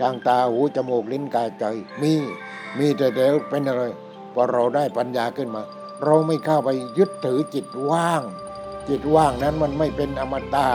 [0.00, 1.64] ทางตาหูจมูกลิ้นกายใจ
[2.02, 2.12] มี
[2.78, 3.82] มีแต่เดี๋ยวเป็นอะไร
[4.34, 5.62] พอเราได้ปัญญาขึ้นมา
[6.04, 8.22] เราไม่เข้าไปยึดถือจิตว่าง
[8.88, 10.68] จิตว่างนั้นมันไม่เป็นอมตะ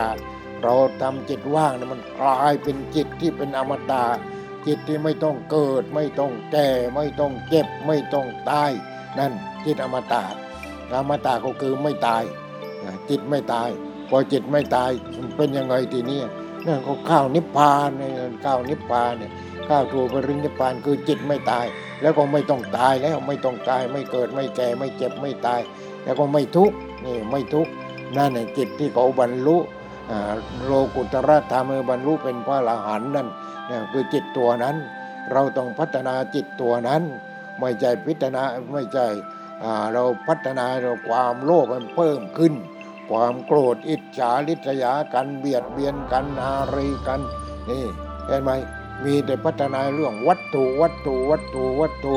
[0.63, 4.03] เราทำจิตว่างนั้นมันกลายเป็นจิตที่เป็นอมตะ
[4.67, 8.71] จิตที่ไม่ต้องเกิด ไม่ต้องแก่ไม่ต้องเจ็บไม่ต้องตาย
[9.19, 9.33] นั่น
[9.65, 10.23] จิตอมตะ
[10.91, 12.23] อมตะก็คือไม่ตาย
[13.09, 13.69] จิตไม่ตาย
[14.09, 16.21] พอจิตไม่ตายมันเป็นยังไงทีนี้
[16.67, 18.13] นั่นก็ข้าวนิพพานเนี่ย
[18.45, 19.31] ข้าวนิพพานเนี่ย
[19.69, 21.65] ข้าวถูปรินิพพานคือจิตไม่ตาย
[22.01, 25.61] แล้วก็ไม่ต้องตายแล้วไม่ต้องตายไม่เกิดไม่แก่ไม่เจ็บไม่ตาย
[26.03, 27.71] แล้วก็ไม่ทุกข์นี่ไม่ทุกข์
[28.17, 29.57] นั่นแหละจิตที่เขาบรรลุ
[30.65, 33.27] โลกุตระธรรมบรรลุเป็นพระอรหันต์นั่น
[33.69, 34.75] นะคือจิตตัวนั้น
[35.31, 37.01] เราต้องพัฒนาจิตตัวนั้น
[37.59, 38.43] ไม่ใช่พิจารณา
[38.73, 39.07] ไม่ใช่
[39.63, 42.53] อ่าเราพัฒนาเราความโลภมันเพิ่มขึ้น
[43.09, 47.21] ความโกรธอิจฉาริษยากันเบียดเบียนกันอารีกัน
[47.69, 47.83] นี่
[48.27, 48.51] เห็นไหม
[49.03, 52.15] มีแต่พัฒนาเรื่องวัตถุวัตถุวัตถุวัตถุ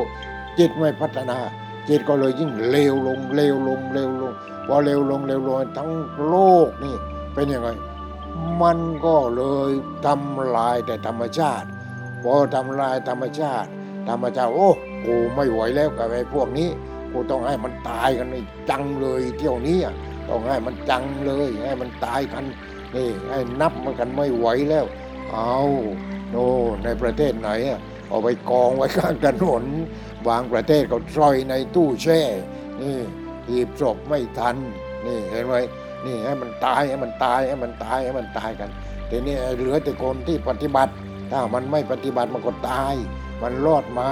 [0.58, 1.38] จิตไม่พัฒนา
[1.88, 4.32] จิตก็เลยยิ่งเลวลงเลวลงเลวลง
[4.66, 5.90] พอเลวลงเลวลงทั้ง
[6.26, 6.36] โล
[6.66, 6.96] กนี่
[7.38, 7.70] เป็นยังไง
[8.62, 9.72] มันก็เลย
[10.06, 11.68] ทำลายแต่ธรรมชาติ
[12.22, 13.68] พอทำลายธรรมชาติ
[14.08, 14.70] ธรรมชาติโอ้
[15.04, 16.68] กูไม่ไหวแล้วกับไอ้พวกนี้
[17.12, 18.36] กูต้องให้มันตายกันใน
[18.70, 19.78] จังเลยเที่ยวนี้
[20.28, 22.44] ต้องให้มันจังเลยให้มันตายกัน
[22.96, 24.86] นี่ให้นับมันกันไม่ไหวแล้ว
[25.32, 25.56] เอา
[26.30, 26.36] โน
[26.84, 27.50] ในประเทศไหน
[28.08, 29.64] เอาไปกองไว้ข้างถนน
[30.28, 32.20] บางประเทศก็ซอยในตู้แช่
[32.80, 32.96] นี่
[33.48, 34.56] หีบศพไม่ทัน
[35.06, 35.56] นี่เห็นไหม
[36.04, 38.70] นี่ให้มันตายให้มันตายให้มันตายให้มันตายกัน
[39.10, 40.92] ทีนี้เหลือแต่คนที่ปฏิบัติ
[41.30, 42.94] ถ้ามันไม่ปฏิบัติมันก็ตาย
[43.42, 44.08] มันรอดมา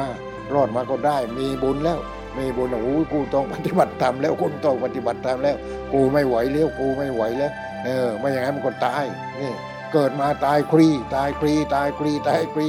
[0.54, 1.98] รอดมาก็ได้ มีบุญแล้ว
[2.38, 5.56] มีบุญโอ้ยกูต้องปฏิบัติตามแล้วคุณต้องปฏิบัติตามแล้ว
[5.92, 7.52] กูไม่ไหวแล้วกูไม่ไหวแล้ว
[7.84, 9.04] เออไม่อย่างนั้นมันก็ตาย
[9.40, 9.52] นี่
[9.92, 12.68] เกิดมาตายครีตายครีตายครีตายครี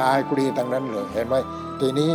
[0.00, 1.34] ตายครีทั้งนั้นเลยเห็นไหม
[1.80, 2.12] ทีนี้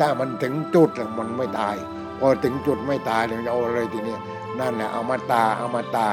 [0.00, 1.76] ถ้ามันถึงจุดมันไม่ตาย
[2.20, 4.16] พอถึงจุดไม่ตายเลยเอาอะไรทีนี้
[4.60, 6.08] นั่นแหละอมตะอมตะ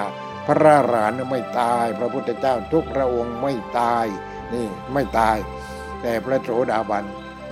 [0.48, 4.06] พระอรหันไม่ตาย พระพุทธเจ้าทุกพระองค์ไม่ตาย
[4.54, 5.38] นี่ไม่ตาย
[6.02, 7.06] แต่พระโสดาบัน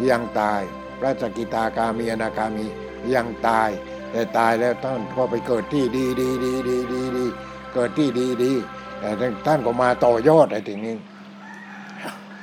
[0.10, 0.62] ยังตาย
[1.00, 2.66] พระสกิตาคามีอนาคามี
[3.14, 3.70] ยังตาย
[4.12, 7.26] แต่ตายแล้วท่านก็ไปเกิดที่ดีดีดีดีดีดี
[7.74, 8.54] เกิดที่ดีดี
[9.00, 9.10] แต่
[9.48, 10.96] ท่านก็มาต่อยอดไอ้ทีนี้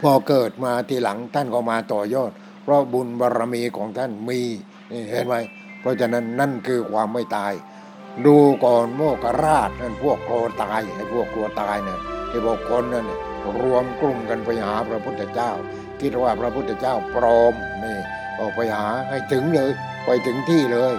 [0.01, 2.33] พอเกิดมาทีหลังท่านก็มาต่อยอด
[2.63, 4.41] เพราะบุญบารมีของท่านมี
[4.93, 5.35] นี่เห็นไหม
[5.81, 7.53] เพราะฉะนั้นนั่นคือความไม่ตาย
[8.27, 13.21] ดูก่อนโมกราชนั่นพวกกลัวตายไอ้พวกกลัวตายเนี่ยไอ้พวกคนนั่นน่ะ
[13.61, 15.51] รวมกลุ่มกันไปหาพระพุทธเจ้า
[16.01, 17.55] คิดว่าพระพุทธเจ้าปลอม
[17.85, 17.97] นี่
[18.39, 19.71] ออกไปหาให้ถึงเลย
[20.05, 20.95] ไปถึงที่เลย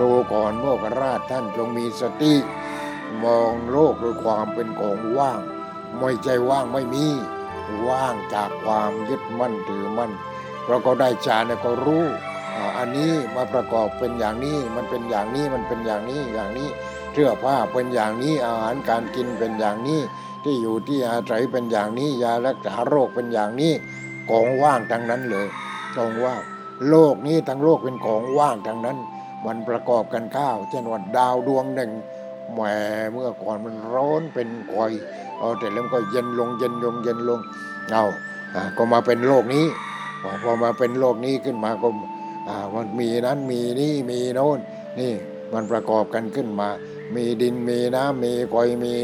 [0.00, 2.34] ดูก่อนโมกราชท่านจงมีสติ
[3.24, 5.40] มองโลกด้วยความเป็นของว่าง
[5.98, 7.06] ไม่ใจว่างไม่มี
[7.88, 10.12] ว่างจากความยึดมั่นถือมั่น
[10.66, 12.04] เราก็ได้ฌานเนี่ยก็รู้
[12.78, 16.68] อันนี้มาประกอบเป็นอย่างนี้มันเป็นอย่างนี้มันเป็นอย่างนี้อย่างนี้
[17.12, 20.00] เสื้อผ้าเป็นอย่างนี้อาหารการกินเป็นอย่างนี้
[20.44, 23.72] ที่อยู่ที่อาศัยเป็นอย่างนี้ยารักษาโรคเป็นอย่างนี้
[24.30, 25.46] ของว่างทั้งนั้นเลย
[25.96, 26.42] ของว่าง
[26.88, 28.98] โลกนี้ทั้งโลกเป็นของว่างทั้งนั้น
[29.46, 31.90] มันประกอบกันข้าวเช่นว่าดาวดวงหนึ่ง
[32.52, 32.60] แหม
[33.12, 34.90] เมื่อก่อนมันร้อนเป็นคอย
[35.38, 37.40] เอาแต่แล้วก็เย็นลงเย็นลงเย็นลง
[37.90, 38.04] เอา
[38.54, 39.66] อ่าก็มาเป็นโลกนี้
[40.42, 41.88] พอมาเป็นโลกนี้ขึ้นมาก็
[42.74, 44.58] มันมีนั้นมีนี่มีโน้น
[45.00, 45.12] นี่
[45.52, 46.68] มันประกอบกันขึ้นมา
[47.14, 48.94] มีดินมีน้ำมีคอยมี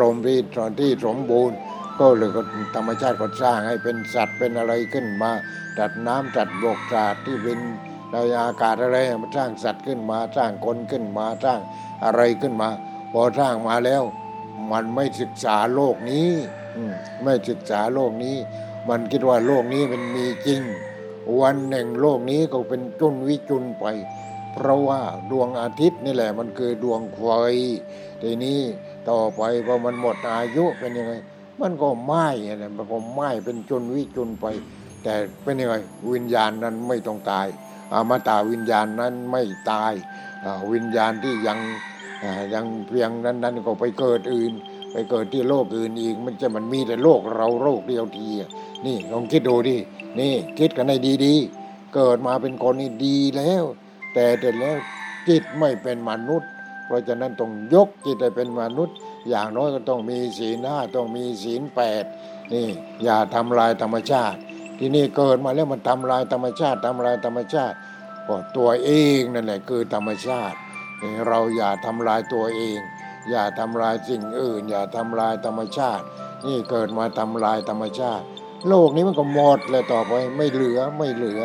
[0.00, 1.56] ลมที่ตอนที่สมบูรณ์
[1.98, 2.30] ก็เลย
[2.74, 5.30] ธรรมชาติก็สร้างให้เป็นสัตว์เป็นอะไรขึ้นมา
[5.78, 7.58] จัดน้ำจัดบกจัดที่เป็น
[8.12, 11.60] ในอากาศอะไรมันสร้างสัตว์ขึ้นมาสร้างคนขึ้นมาสร้าง
[12.04, 12.68] อะไรขึ้นมา
[13.12, 14.02] พอสร้างมาแล้ว
[14.72, 16.28] มันไม่ศึกษาโลกนี้
[17.22, 18.36] ไม่ศึกษาโลกนี้
[18.88, 20.60] มันคิดว่าโลกนี้มันมีจริง
[21.40, 23.84] วันหนึ่งโลกนี้ก็เป็นจุนวิจุนไป
[24.52, 25.00] เพราะว่า
[25.30, 27.24] ดวงอาทิตย์นี่แหละมันคือดวงไฟ
[28.22, 28.58] ทีนี้
[29.10, 31.12] ต่อไปพอมันหมดอายุเป็นยังไง
[31.60, 34.46] มันก็ไหม้อะไรมันก็ไหม้เป็นจุนวิจุนไป
[35.02, 35.74] แต่เป็นยังไง
[36.12, 37.46] วิญญาณนั้นไม่ต้องตาย
[37.92, 39.92] อมตะวิญญาณนั้นไม่ตาย
[40.72, 41.58] วิญญาณที่ยัง
[42.54, 44.52] ยังเพียงนั้นนั้นก็ไปเกิดอื่น
[44.92, 48.28] ไปเกิดที่โลกอื่นอีก มันจะมันมีแต่โลกเราโลกเดียวที
[48.86, 49.76] นี่ลองคิดดูดิ
[50.20, 53.64] นี่คิดกันให้ดีๆ เกิดมาเป็นคนนี่ดีแล้ว
[54.14, 54.76] แต่แต่แล้ว
[55.28, 56.50] จิตไม่เป็นมนุษย์
[56.86, 58.96] เพราะฉะนั้นต้องยกจิตให้เป็นมนุษย์
[59.28, 62.04] อย่างน้อยก็ต้องมีศีลห้าต้องมีศีลแปด
[62.52, 62.66] นี่
[63.04, 64.38] อย่าทำลายธรรมชาติ
[64.78, 67.76] ที่นี่เกิดมาแล้วมันทำลายธรรมชาติทำลายธรรมชาติ
[68.28, 70.56] ก็ตัวเองนั่นแหละคือธรรมชาติ
[71.28, 72.78] เราอย่าทำลายตัวเอง
[73.30, 76.04] อย่าทำลายสิ่งอื่น อย่าทำลายธรรมชาติ
[76.46, 78.24] นี่เกิดมาทำลายธรรมชาติ
[78.68, 81.40] โลกนี้มันก็หมดเลยต่อไปไม่เหลือไม่เหลือ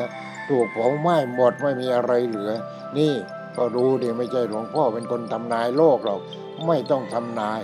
[0.49, 2.51] ถูกเผาไหม้หมดไม่มีอะไรเหลือ
[2.97, 3.13] นี่
[3.57, 6.21] ก็ดูดิไม่ใช่หลวงพ่อเป็นคนทำนายโลกหรอก
[6.67, 7.61] ไม่ต้องทำนาย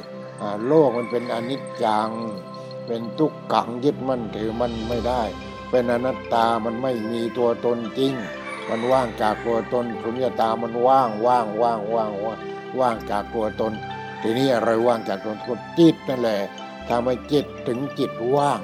[0.67, 2.09] โลกมันเป็นอนิจจัง
[2.87, 5.23] เป็นทุกขังยึดมั่นถือมันไม่ได้
[5.71, 8.13] เป็นอนัตตามันไม่มีตัวตนจริง
[8.69, 12.39] มันว่างจากตัวตนสุญญตามันว่างว่างว่างว่างว่าง
[12.79, 13.73] ว่างจากตัวตน
[14.21, 16.39] ทีนี้อะไรว่างจากตัวตนจิตนั่นแหละ
[16.89, 18.59] ทำให้จิตถึงจิตว่าง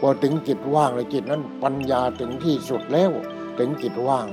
[0.00, 3.10] พอถึงจิตว่างแล้วจิตนั้นปัญญาถึงที่สุดแล้ว
[3.58, 4.26] ถึงจิตว่าง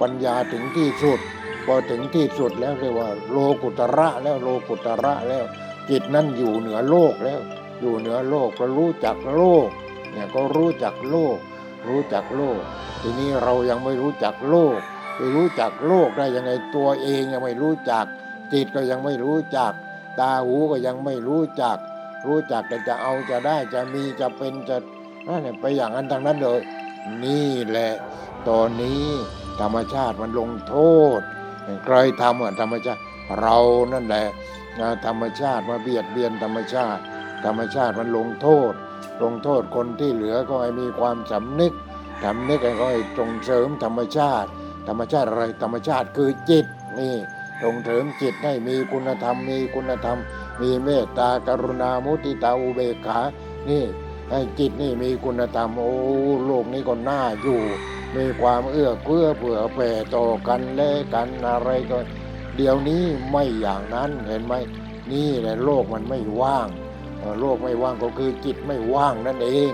[0.00, 1.20] ปัญญาถึงที่สุด
[1.66, 5.44] พอถึงที่สุดแล้วเรียกว่า โลกุตระแล้วโลกุตระแล้ว
[5.90, 7.40] จิตนั้นอยู่เหนือโลกแล้ว
[7.80, 9.68] อยู่เหนือโลกก็รู้จักโลก
[10.12, 11.36] เนี่ยก็รู้จักโลก
[11.88, 12.60] รู้จักโลก
[13.00, 14.78] ทีนี้เรายังไม่รู้จักโลก
[15.16, 18.04] ไปรู้จักโลกได้ยังไงตัวเองยังไม่รู้จัก
[18.52, 19.72] จิตก็ยังไม่รู้จัก
[20.18, 21.78] ตาหูก็ยังไม่รู้จัก
[22.26, 24.76] รู้จักแต่จะเอาจะได้จะมีจะเป็นจะ
[25.26, 26.60] นั่นแหละไปอย่างนั้นทางนั้นเลย
[27.24, 27.92] นี่แหละ
[28.48, 29.04] ตอนนี้
[29.60, 30.76] ธรรมชาติมันลงโท
[31.18, 31.20] ษ
[31.84, 33.00] ใครทำอะธรรมชาติ
[33.40, 33.58] เรา
[33.92, 34.26] นั่นแหละ
[34.80, 37.02] นะธรรมชาติมาเบียดเบียนธรรมชาติ
[37.44, 38.72] ธรรมชาติมันลงโทษ
[39.22, 41.72] ลงโทษคนที่เหลือก็ให้มีความสำนึก
[42.24, 44.48] สำนึกก็ให้ส่งเสริมธรรมชาติ
[44.88, 46.66] ธรรมชาติอะไรธรรมชาติคือจิต
[47.00, 47.14] นี่
[47.62, 50.18] ส่งเสริมจิตให้มีคุณธรรม มีคุณธรรม
[50.60, 53.20] มีเมตตากรุณามุติตาอุเบกขา
[53.68, 53.84] นี่
[54.30, 55.94] ให้จิตนี่มีคุณธรรม โอ้
[56.44, 57.60] โลกนี้ก็น่าอยู่
[58.16, 61.98] มีความเอื้อเฟื้อเผื่อแผ่ต่อกันและกันอะไรก็
[62.56, 64.54] เดี๋ยวนี้ไม่อย่างนั้นเห็นไหม
[65.12, 66.68] นี่แหละโลกมันไม่ว่าง
[67.40, 69.70] โลกไม่ว่างก็คือจิตไม่ว่างนั่นเอง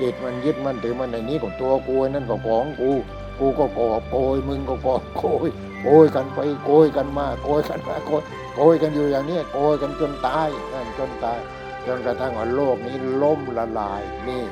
[0.00, 2.90] จิตมันยึดมันถือมันในนี้ก็ตัวกูนั่นก็ของกู
[3.38, 5.48] กูก็กอบโกยมึงก็กอบโกย
[5.82, 8.22] โกยกันไปโกยกันมาโกยกันมาโกย
[8.56, 11.38] โกยกันอยู่อย่างนี้โกยกันจนตายนั่นจนตาย
[11.86, 14.42] จนกระทั่งว่าโลกนี้ล่มละลายนี่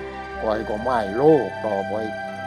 [0.40, 1.94] ไฟก็ไหม้โลกต่อไป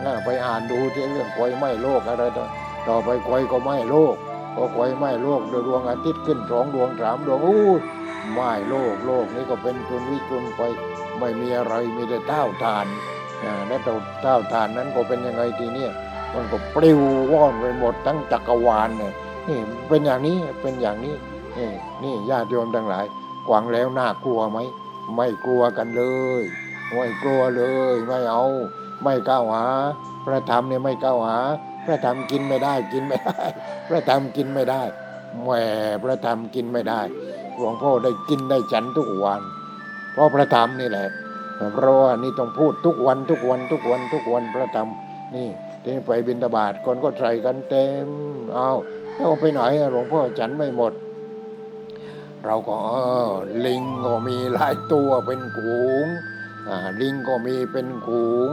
[0.04, 2.46] น่าไปอ่านดูที่เรื่องไฟไหม้โลกอะไรต่อ
[2.88, 4.16] ต่อไปไฟก็ไหม้โลก
[4.56, 7.74] พอไฟไหม้โลกโดยดวงอาทิตย์ขึ้นสองดวงสามดวงอู้
[8.34, 10.62] ไหม้โลกโลกนี้ก็เป็นจุนวิจุนไป
[11.20, 12.86] ไม่มีอะไรมีแต่เต้าทาน
[13.44, 15.92] อ่าแล้วเต้าเต้าทานนั้นก็เป็นยังไงทีเนี้ย
[16.34, 17.00] มันก็ปลิว
[17.32, 19.14] ว่อนไปหมดทั้งจักรวาลเนี่ย
[19.48, 19.60] นี่
[19.90, 21.16] เป็นอย่างนี้เป็นอย่างนี้
[21.58, 21.70] นี่
[22.04, 23.06] นี่ญาติโยมทั้งหลาย
[23.48, 24.58] กวางแล้วน่ากลัวไหม
[25.16, 26.04] ไม่กลัวกันเล
[26.42, 26.44] ย
[26.94, 27.64] ไม่กลัวเล
[27.94, 28.46] ย ไม่เอา
[29.04, 29.66] ไม่ก้าวหา
[30.26, 31.38] พระธรรมเนี่ยไม่ก้าวหา
[31.86, 33.40] พระธรรมกินไม่ได้กินไม่ได้
[33.88, 34.82] พระธรรมกินไม่ได้
[35.44, 35.50] แหม
[36.04, 37.02] พระธรรมกินไม่ได้
[37.56, 39.42] หลวงพ่อได้กินได้ฉันทุกวัน
[40.14, 41.08] เพราะพระธรรมนี่แหละ
[41.74, 44.88] เพราะว่านี่ต้องพูดทุกวันทุกวันทุกวันทุกวันพระธรรม
[45.36, 45.48] นี่
[45.88, 48.08] ทีไปบิณฑบาตคนก็ใส่กันเต็ม
[48.54, 48.72] เอา
[49.16, 50.94] แล้วเอาไปไหนอะหลวงพ่อฉันไม่หมด
[52.46, 52.90] เราก็เอ
[53.28, 53.32] อ
[53.66, 56.06] ลิงก็มีหลายตัวเป็นกูง
[56.68, 58.50] อ่าลิงก็มีเป็นกูง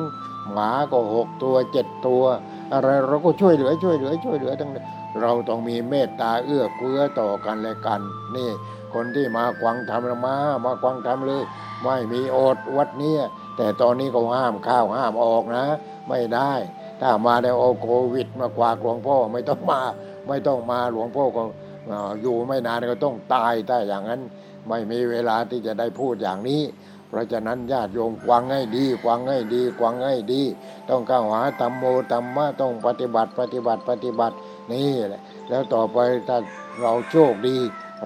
[0.52, 2.24] หมาก็หกตัวเจ็ดตัว
[2.72, 4.86] อะไรเราก็ช่วยเหลือช่วยเหลือ ช่วยเหลือทั้งนั้น
[5.20, 8.00] เราต้องมีเมตตาเอื้อเฟื้อต่อกันและกัน
[8.36, 8.50] นี่
[8.94, 11.42] คนที่มาควังทำละมามาควังทำเลย
[11.82, 13.20] ไม่มีอดวัดเนี้ย
[13.56, 15.64] แต่ตอนนี้ก็ห้ามข้าวห้ามออกนะ
[16.08, 16.52] ไม่ได้
[17.00, 19.80] ถ้ามาแล้วเอาโควิดมากวากหลวงพ่อไม่ต้องมา
[20.28, 21.42] ไม่ต้องมาหลวงพ่อก็
[21.90, 24.20] อ่าอยู่ไม่นานก็ต้องตายถ้าอย่างนั้น
[24.68, 26.62] ไม่มีเวลาที่จะได้พูดอย่างนี้
[27.08, 30.42] เพราะฉะนั้นญาติโยมควังให้ดีควังให้ดีควังให้ดี
[30.88, 34.36] ต้องก้าวหาธรรมโมธรรมะต้องปฏิบัติปฏิบัติปฏิบัติ
[34.72, 36.38] นี่แหละแล้วต่อไปถ้า
[36.80, 37.56] เราโชคดี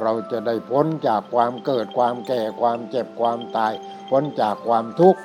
[0.03, 3.73] เราจะได้พ้นจากความเกิดความแก่ความเจ็บความตาย
[4.11, 5.21] พ้นจากความทุกข์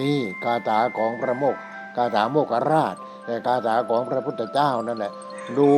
[0.00, 1.56] นี่คาถาของพระโมก
[1.96, 5.12] คาถาโมกราชแต่คาถาของพระพุทธเจ้านั่นแหละ
[5.58, 5.70] ดู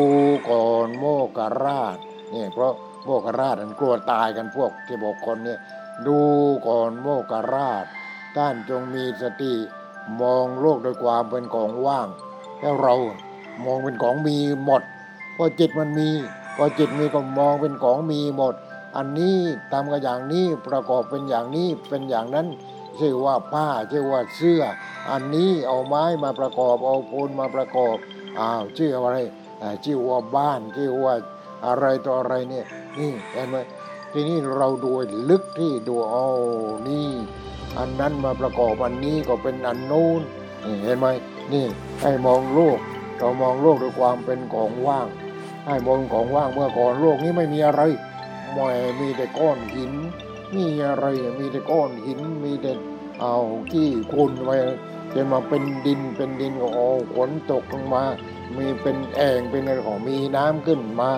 [0.50, 1.04] ก่อนโม
[1.38, 1.96] กราช
[2.34, 2.72] นี่เพราะ
[3.04, 5.58] โมกราชมันกลัวตายกันพวกที่บอกคนเนี่ย
[6.06, 6.20] ดู
[6.66, 7.84] ก่อนโมกราช
[8.36, 9.54] ท่านจงมีสติ
[10.20, 12.08] มองโลกโดยความเป็นของว่าง
[12.60, 12.94] แล้วเรา
[13.64, 14.82] มองเป็นของมีหมด
[15.36, 16.08] พอจิตมันมี
[16.56, 18.54] พอจิตมีก็มองเป็นของมีหมด
[18.96, 19.36] อันนี้
[19.72, 22.46] ทำกันอย่างนี้ประกอบเป็นอย่างนี้เป็นอย่างนั้น
[23.00, 24.62] ชื่อว่าผ้าชื่อว่าเสื้อ
[25.10, 27.96] อันนี้เอาไม้มาประกอบเอาปูนมาประกอบ
[28.38, 29.18] อ้าวชื่ออะไร
[29.84, 31.14] ชื่อว่าบ้านชื่อว่า
[31.66, 32.66] อะไรต่ออะไรเนี่ย
[32.98, 33.56] นี่เห็นไหม
[34.12, 34.90] ทีนี้เราดู
[35.30, 36.28] ลึกที่ดูเอา
[36.88, 37.10] นี่
[37.78, 40.20] อันนั้นมาประกอบอันนี้ก็เป็นอันนู้น
[40.64, 41.06] นี่เห็นไหม
[41.52, 41.64] นี่
[42.02, 42.78] ให้มองโลก
[43.18, 45.06] เรามองโลกด้วยความเป็นของว่าง
[45.66, 47.82] ให้มองของว่างเมื่อก่อนโลกนี้ไม่มีอะไร
[48.54, 48.68] ไม่
[49.00, 49.92] มีแต่ก้อนหิน
[50.54, 51.06] มีอะไร
[51.38, 52.72] มีแต่ก้อนหินมีแต่
[53.20, 53.36] เอา
[53.70, 54.56] ขี้คุณไว้
[55.14, 58.02] จนมาเป็นดินเป็นดินก็เอาฝนตกลงมา
[58.56, 61.10] มีเป็นแอ่งเป็นอะไรของมีน้ำขึ้นมา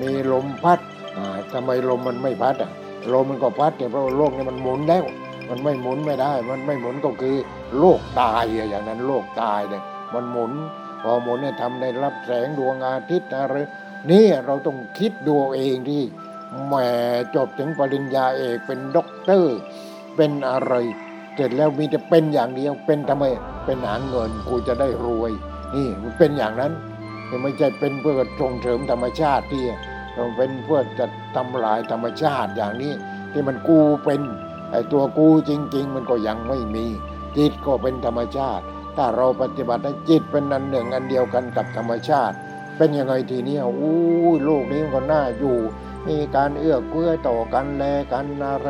[0.00, 0.80] มีลมพัด
[1.16, 2.70] อ่าทำไมลมมันไม่พัดอะ
[3.12, 5.04] ลมมันก็พัดแต่เพราะโลกนี้มันหมุนแล้ว
[5.48, 7.36] มันไม่หมุนไม่ได้ มันไม่หมุนก็คือ
[7.78, 9.82] โลกตายอะอย่างนั้นโลกตายเลย
[10.14, 10.52] มันหมุน
[11.02, 13.54] พอหมุนเนี่ยทำได้รับแสงดวงอาทิตย์อะไร
[14.10, 16.02] นี่เราต้องคิดดูเองที่
[16.66, 16.74] แหม
[17.34, 19.56] จบถึงปริญญาเอกเป็นด็อกเตอร์
[20.16, 20.74] เป็นอะไร
[21.34, 23.24] เสร็จแล้วมีแต่เป็นอย่างเดียวเป็นทำไม
[23.64, 25.32] เป็นหาเงินกูจะได้รวย
[25.74, 26.72] นี่มันเป็นอย่างนั้น
[27.42, 29.64] ไม่ใช่เป็นเพื่อส่งเสริมธรรมชาติที่
[30.14, 32.92] เราเป็นเพื่อจะทำลายธรรมชาติอย่างนี้
[33.32, 34.20] ที่มันกูเป็น
[34.70, 36.86] ไอ้ตัวกูจริง ๆ มันก็ยังไม่มี
[37.36, 38.64] จิตก็เป็นธรรมชาติ
[38.96, 42.36] ถ้าเราปฏิบัติให้จิตเป็นอันหนึ่งอันเดียวกันกับธรรมชาติ
[42.76, 43.96] เป็นยังไงทีนี้อู้
[44.44, 45.56] โลกนี้มันก็น่าอยู่
[46.08, 48.68] มีการเอื้อเฟื้อต่อกันแลกันอะไร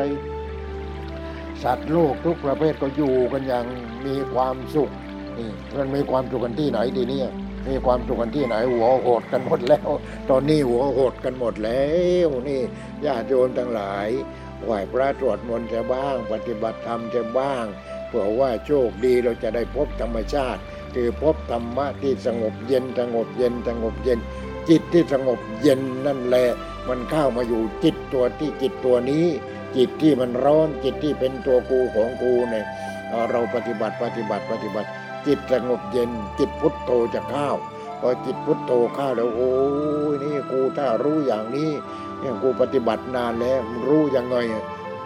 [1.63, 3.65] สัตว์โลกทุกประเภทก็อยู่กันอย่าง
[4.05, 4.89] มีความสุข
[5.37, 7.21] นี่มันมีความสุขกันที่ไหนทีนี้
[7.67, 9.89] มีความสุขกันที่ไหนหัวโหดกันหมดแล้ว
[10.29, 11.85] ตอนนี้หัวโหดกันหมดแล้
[12.27, 12.61] วนี่
[13.05, 14.09] ญาติโยมทั้งหลาย
[14.63, 17.65] ไหว้พระตรวจมนต์จะบ้าง ปฏิบัติธรรมจะบ้าง
[18.07, 20.61] เผื่อว่าโชคดีเราจะได้พบธรรมชาติ
[20.95, 24.19] คือพบธรรมะที่สงบเย็นสงบเย็นสงบเย็น
[24.69, 26.49] จิตที่สงบเย็นนั่นแหละ
[26.89, 29.25] มันเข้ามาอยู่จิตตัวที่จิตตัวนี้
[29.77, 32.65] จิตที่มันร้อนจิตที่เป็นตัวกูของกูเนี่ย
[33.31, 34.89] เราปฏิบัติปฏิบัติปฏิบัติ
[35.27, 37.49] จิตสงบเย็น จิตพุทโธจะเข้า
[38.01, 39.53] พอจิตพุทโธเข้าแล้วโอ้
[40.13, 41.71] ยนี่กูถ้ารู้อย่างนี้
[42.19, 44.37] เนี่ยกูปฏิบัตินานแล้วมันรู้ยังไง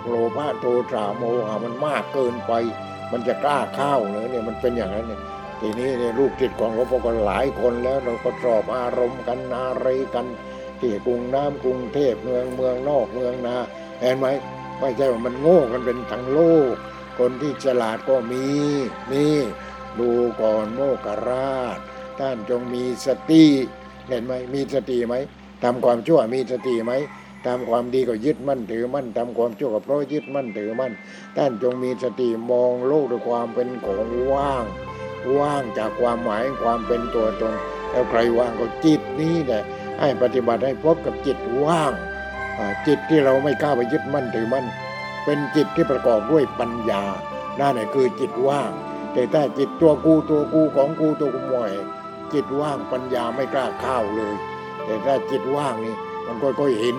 [0.08, 2.52] โลภะโทสะโมหะมันมากเกินไป
[3.12, 5.22] มันจะกล้าเข้าเหรอเนี่ยมันเป็นอย่างนั้นเนี่ย
[5.60, 10.26] ทีนี้เนี่ยลูกจิตของหลวงพ่อก็หลายคนแล้วเราก็สอบอารมณ์กันอะไรกัน
[10.80, 13.58] ที่กรุงน้ำกรุงเทพเมืองเมืองนอกเมืองนา
[14.02, 14.28] เห็นไหม
[14.80, 16.40] ไม่ใช่ว่ามันโง่กันเป็นทั้งโล
[16.72, 16.76] ก
[17.20, 18.46] คนที่ฉลาดก็มี
[19.14, 19.38] นี่
[20.00, 20.10] ดู
[20.42, 21.80] ก่อนโมกราช
[22.20, 23.46] ท่านจงมีสติ
[24.10, 25.16] เห็นไหมมีสติไหม
[25.64, 26.94] ทำความชั่วมีสติไหม
[27.46, 30.94] ทำความดีก็ยึดมั่นถือมั่นทำความชั่วก็เพราะยึดมั่นถือมั่น
[31.38, 34.66] ท่านจงมีสติมองโลกด้วยความเป็นของว่าง
[35.40, 37.54] ว่างจากความหมายความเป็นตัวตน
[37.92, 39.64] แล้วใครว่างก็จิตนี้แหละ
[40.00, 41.94] ให้ปฏิบัติให้พบกับจิตว่าง
[42.88, 44.66] จิตที่เราไม่กล้าไปยึดมั่นถือมั่น
[45.26, 47.04] เป็นจิตที่ประกอบด้วยปัญญา
[47.60, 48.72] นั่นแหละคือจิตว่าง
[49.14, 51.72] แต่ถ้าจิตตัวกูตัวกูของกูตัวกูมอย
[52.34, 54.36] จิตว่างปัญญาไม่กล้าเข้าเลย
[54.86, 55.96] แต่ถ้าจิตว่างนี่
[56.28, 56.96] มันก็ก็เห็น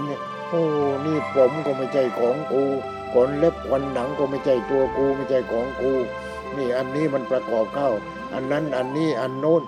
[0.49, 0.63] โอ้
[1.07, 2.63] นี่ผมก็ไม่ใช่ของกู
[3.13, 5.93] ขนเล็บขนหนังก็ไม่ใช่ตัวกูไม่ใช่ของกู
[6.57, 7.91] นี่อันนี้มันประกอบเข้า
[8.35, 9.63] อันนั้นอันนี้อันโน้น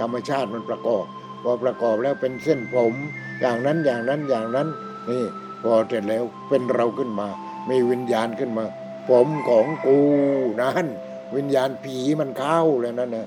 [0.00, 1.04] ธรรมชาติมันประกอบ
[1.42, 2.94] พอประกอบแล้วเป็นเส้นผม
[3.40, 4.68] อย่างนั้นอย่างนั้นอย่างนั้น
[5.08, 5.24] นี่
[5.62, 7.28] พอเสร็จแล้วเป็นเราขึ้นมา
[7.68, 8.64] มีวิญญาณขึ้นมา
[9.08, 9.98] ผมของกู
[10.60, 10.86] นั่น
[11.36, 13.26] วิญญาณผีมันเข้าแล้วนั่นนะ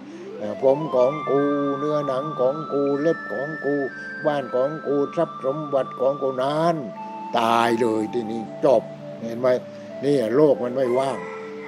[0.64, 1.42] ผมของกู
[1.78, 3.76] เนื้อหนังของกูเล็บของกู
[4.26, 6.76] บ้านของกูทรัพย์สมบัติของกูนั้น
[7.40, 8.84] ตายเลยทีนี้จบ
[9.22, 9.48] เห็นไหม
[10.04, 11.18] นี่โลกมันไม่ว่าง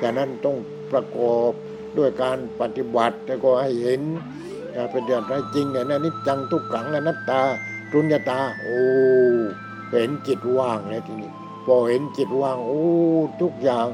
[0.01, 0.57] ฉะนั้นต้อง
[0.91, 1.51] ประกอบ
[1.97, 4.01] ด้วยการปฏิบัติแล้วก็ให้เห็น
[4.75, 7.41] การปฏิบัติให้จริงไงนะนิจจังทุกขังอนัตตา
[7.91, 8.79] ทุนยตา โอ้
[9.91, 11.31] เห็นจิตว่างแล้วทีนี้
[11.65, 12.83] พอเห็นจิตว่างโอ้
[13.41, 13.87] ทุกอย่าง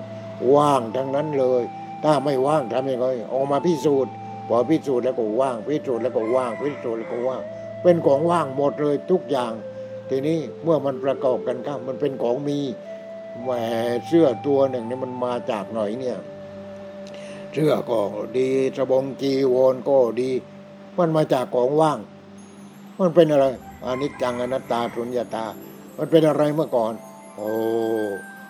[0.55, 1.61] ว่างทั้งนั้นเลย
[2.03, 4.13] ถ้าไม่ว่างทำยังไงออกมาพิสูจน์
[4.47, 7.41] พอพิสูจน์แล้วก็ว่างพิสูจน์แล้วก็ว่างพิสูจน์แล้วก็ว่าง
[7.83, 9.51] เป็นของว่างหมดเลยทุกอย่าง
[10.09, 12.59] ทีนี้เมื่อมันประกอบกันครับมันเป็นของมี
[13.43, 13.49] แหม
[14.07, 16.17] เสื้อตัวหนึ่งนี่มันมาจากไหนเนี่ย
[17.59, 17.99] เสื้อก็
[18.37, 20.29] ดีสบงจีวรก็ดี
[20.97, 21.99] มันมาจากของว่าง
[22.99, 23.45] มันเป็นอะไร
[23.83, 25.45] อนิจจังอนัตตาสุญญาตา
[25.97, 26.93] มันเป็นอะไรเมื่อก่อน
[27.35, 27.49] โอ้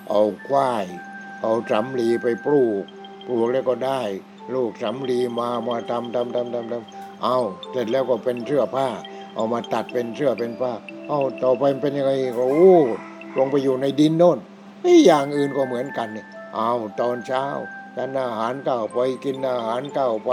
[0.10, 0.86] เอาควาย
[1.42, 2.84] เอาสำลีไปปลูก
[3.26, 4.02] ปลูกแล้วก็ได้
[4.56, 7.38] ลูกสำลีมามาทำทำทำทำทำเอา
[7.72, 8.88] เสร็จแล้วก็เป็นเสื้อผ้า
[9.36, 10.74] เอามาตัดเป็นเสื้อเป็นผ้า
[11.08, 12.76] เอาต่อไปเป็นยังไงก็โอ้
[13.38, 14.38] ลงไปอยู่ในดินโน่น
[14.82, 17.46] ไอ้ยอย่างอื่นก็เหมือนกันเนี่ยเอาตอนเช้า
[17.98, 20.30] ทานอาหารเก้าไปกินอาหารเก้าไป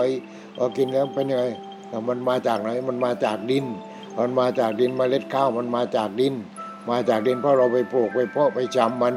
[0.56, 1.44] พอกินแล้วเป็นยังไง
[1.88, 3.64] แต่มันมาจากไหนมันมาจากดิน
[4.18, 6.34] มันมาจากดินเมล็ดข้าวมันมาจากดิน
[6.90, 9.14] มาจากดินเพราะเราไปปลูกไปเพาะไปจำมัน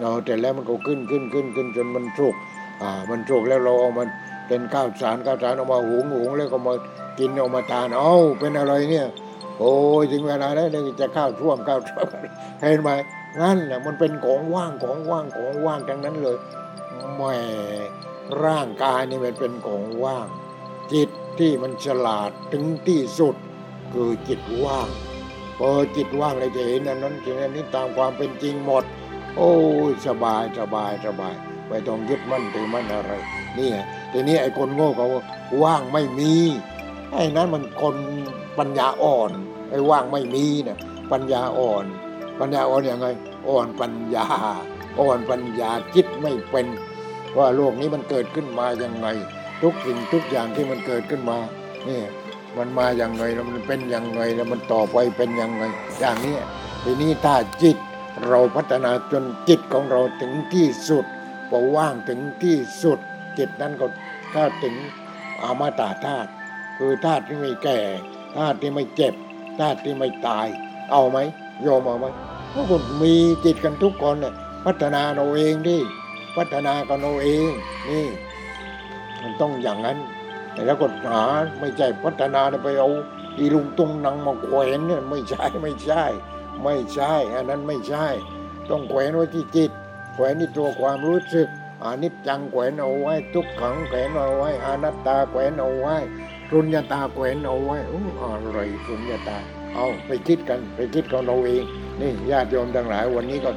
[0.00, 2.34] เราแต่แล้วมันก็ขึ้นขึ้นขึ้นขึ้นจนมันสุก
[2.82, 4.08] อ่ามันสุกแล้วเราเอามัน
[4.48, 6.74] เป็นข้าวสารข้าวสารเอามาหุงหุงแล้วก็มา
[7.18, 9.06] กินเอามาทานเอ้าเป็นอะไรเนี่ย
[9.58, 9.72] โอ้
[10.02, 12.06] ยถึงเวลาแล้วเนี่ยจะข้าวท่วมข้าวท่วม
[12.60, 12.90] เห็นไหม
[13.40, 16.36] นั่นแหละมันเป็นของว่างของว่างของว่างทั้งนั้นเลย
[17.14, 17.22] แหม
[18.44, 20.26] ร่างกายนี่มันเป็นของว่าง
[20.92, 23.36] จิตที่มันฉลาดถึงที่สุด
[23.92, 24.88] คือจิตว่าง
[25.58, 28.84] พอจิตว่างเลยจะเห็นอันนั้นเห็นอันนี้ตามความเป็นจริงหมด
[29.36, 29.52] โอ้
[29.90, 31.34] ยสบายสบายสบาย
[31.68, 33.12] ไม่ต้องยึดมั่นถือมั่นอะไร
[33.58, 33.70] นี่
[34.12, 35.06] ทีนี้ไอ้คนโง่เขา
[35.64, 36.34] ว่างไม่มี
[37.12, 37.96] ไอ้นั้นมันคน
[38.58, 39.30] ปัญญาอ่อน
[39.70, 40.78] ไอ้ว่างไม่มีเนี่ย
[41.12, 41.84] ปัญญาอ่อน
[42.40, 43.06] ปัญญาอ่อนยังไง
[43.48, 44.26] อ่อนปัญญา
[45.00, 46.66] อ่อนปัญญาคิดไม่เป็น
[47.36, 49.06] ว่าโลกนี้มันเกิดขึ้นมาอยังไง
[49.62, 51.38] ทุกสิ่งทุกอย่างที่มันเกิดขึ้นมา
[51.88, 52.00] นี่
[52.58, 55.62] มันมาอย่างไงแล้วมันเป็นอยังไงแล้วมันต่อไปเป็นอยังไง
[56.00, 56.36] อย่างนี้
[56.84, 57.76] ทีนี้ถ้าจิต
[58.28, 61.04] เราพัฒนาจนจิตของเราถึงที่สุด
[61.50, 62.98] พอว่างถึงที่สุด
[63.38, 63.86] จิตนั้นก็
[64.34, 64.74] ถ้าถึง
[65.42, 66.30] อมตาธาตุ
[66.78, 67.80] คือธาตุที่ไม่แก่
[68.36, 69.14] ธาตุที่ไม่เจ็บ
[69.60, 70.46] ธาตุที่ไม่ตาย
[70.90, 71.18] เอาไหม
[71.62, 72.06] โยมเอาไหม
[72.52, 73.14] พวกคุณมี
[73.44, 75.78] จิตกันทุกคนเนี่ยพัฒนาเราเองดิ
[76.38, 77.50] พัฒนากันเราเอง
[77.88, 78.06] นี่
[79.22, 79.98] มันต้องอย่างนั้น
[80.52, 81.22] แต่แล้วก็หา
[81.60, 82.90] ไม่ใช่พัฒนาไปเอา
[83.38, 86.04] อีลุงตุงนังมาแขวนเนี่ยไม่ใช่ไม่ใช่
[86.64, 88.06] ไม่ใช่อันนั้นไม่ใช่
[88.70, 89.70] ต้องแขวนไว้ที่จิต
[90.14, 91.48] แขวนที่ตัวความรู้สึก
[91.82, 95.96] อานิจจังแขวนเอาไว้ ทุกขังแขวนเอาไว้อนัตตาแขวนเอาไว้
[96.52, 99.38] รุญญตาแขวนเอาไว้อู้อะไรรุญญตา
[99.74, 101.64] เอาไปคิดกันไปคิดของเราเอง
[102.00, 103.50] นี่ญาติโยมทั้งหลายวันนี้ก็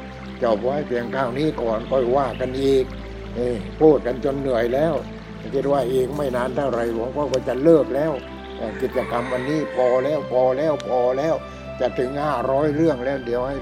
[0.44, 2.86] จบไว้เพียงข้าวนี้ก่อนค่อยว่ากันอีก
[3.38, 4.94] นี่พูดกันจนเหนื่อยแล้ว
[5.54, 8.14] คิดว่าเองไม่นานเท่าไรหลวงพ่อก็จะเลิกแล้ว
[8.82, 11.36] กิจกรรมวันนี้พอแล้วพอแล้วพอแล้ว
[11.80, 13.56] จะถึงห้าร้อยเรื่องแล้ว เดี๋ยวให้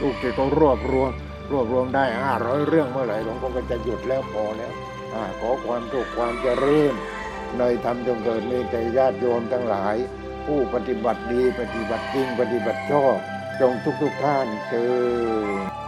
[0.00, 1.10] ลูกศิษย์เขารวบรวม
[1.52, 4.72] รวบรวมได้ห้าร้อยเรื่องเมื่อไหร่หลวงพ่อก็จะหยุดแล้วพอแล้ว
[5.14, 6.94] อขอความสุขความเจริญ
[7.58, 9.96] ในธรรมจงเกิดมีแต่ญาติโยมทั้งหลาย
[10.46, 13.16] ผู้ปฏิบัติดีปฏิบัติจริงปฏิบัติชอบ
[13.60, 15.85] จงทุกทุกท่านเจอ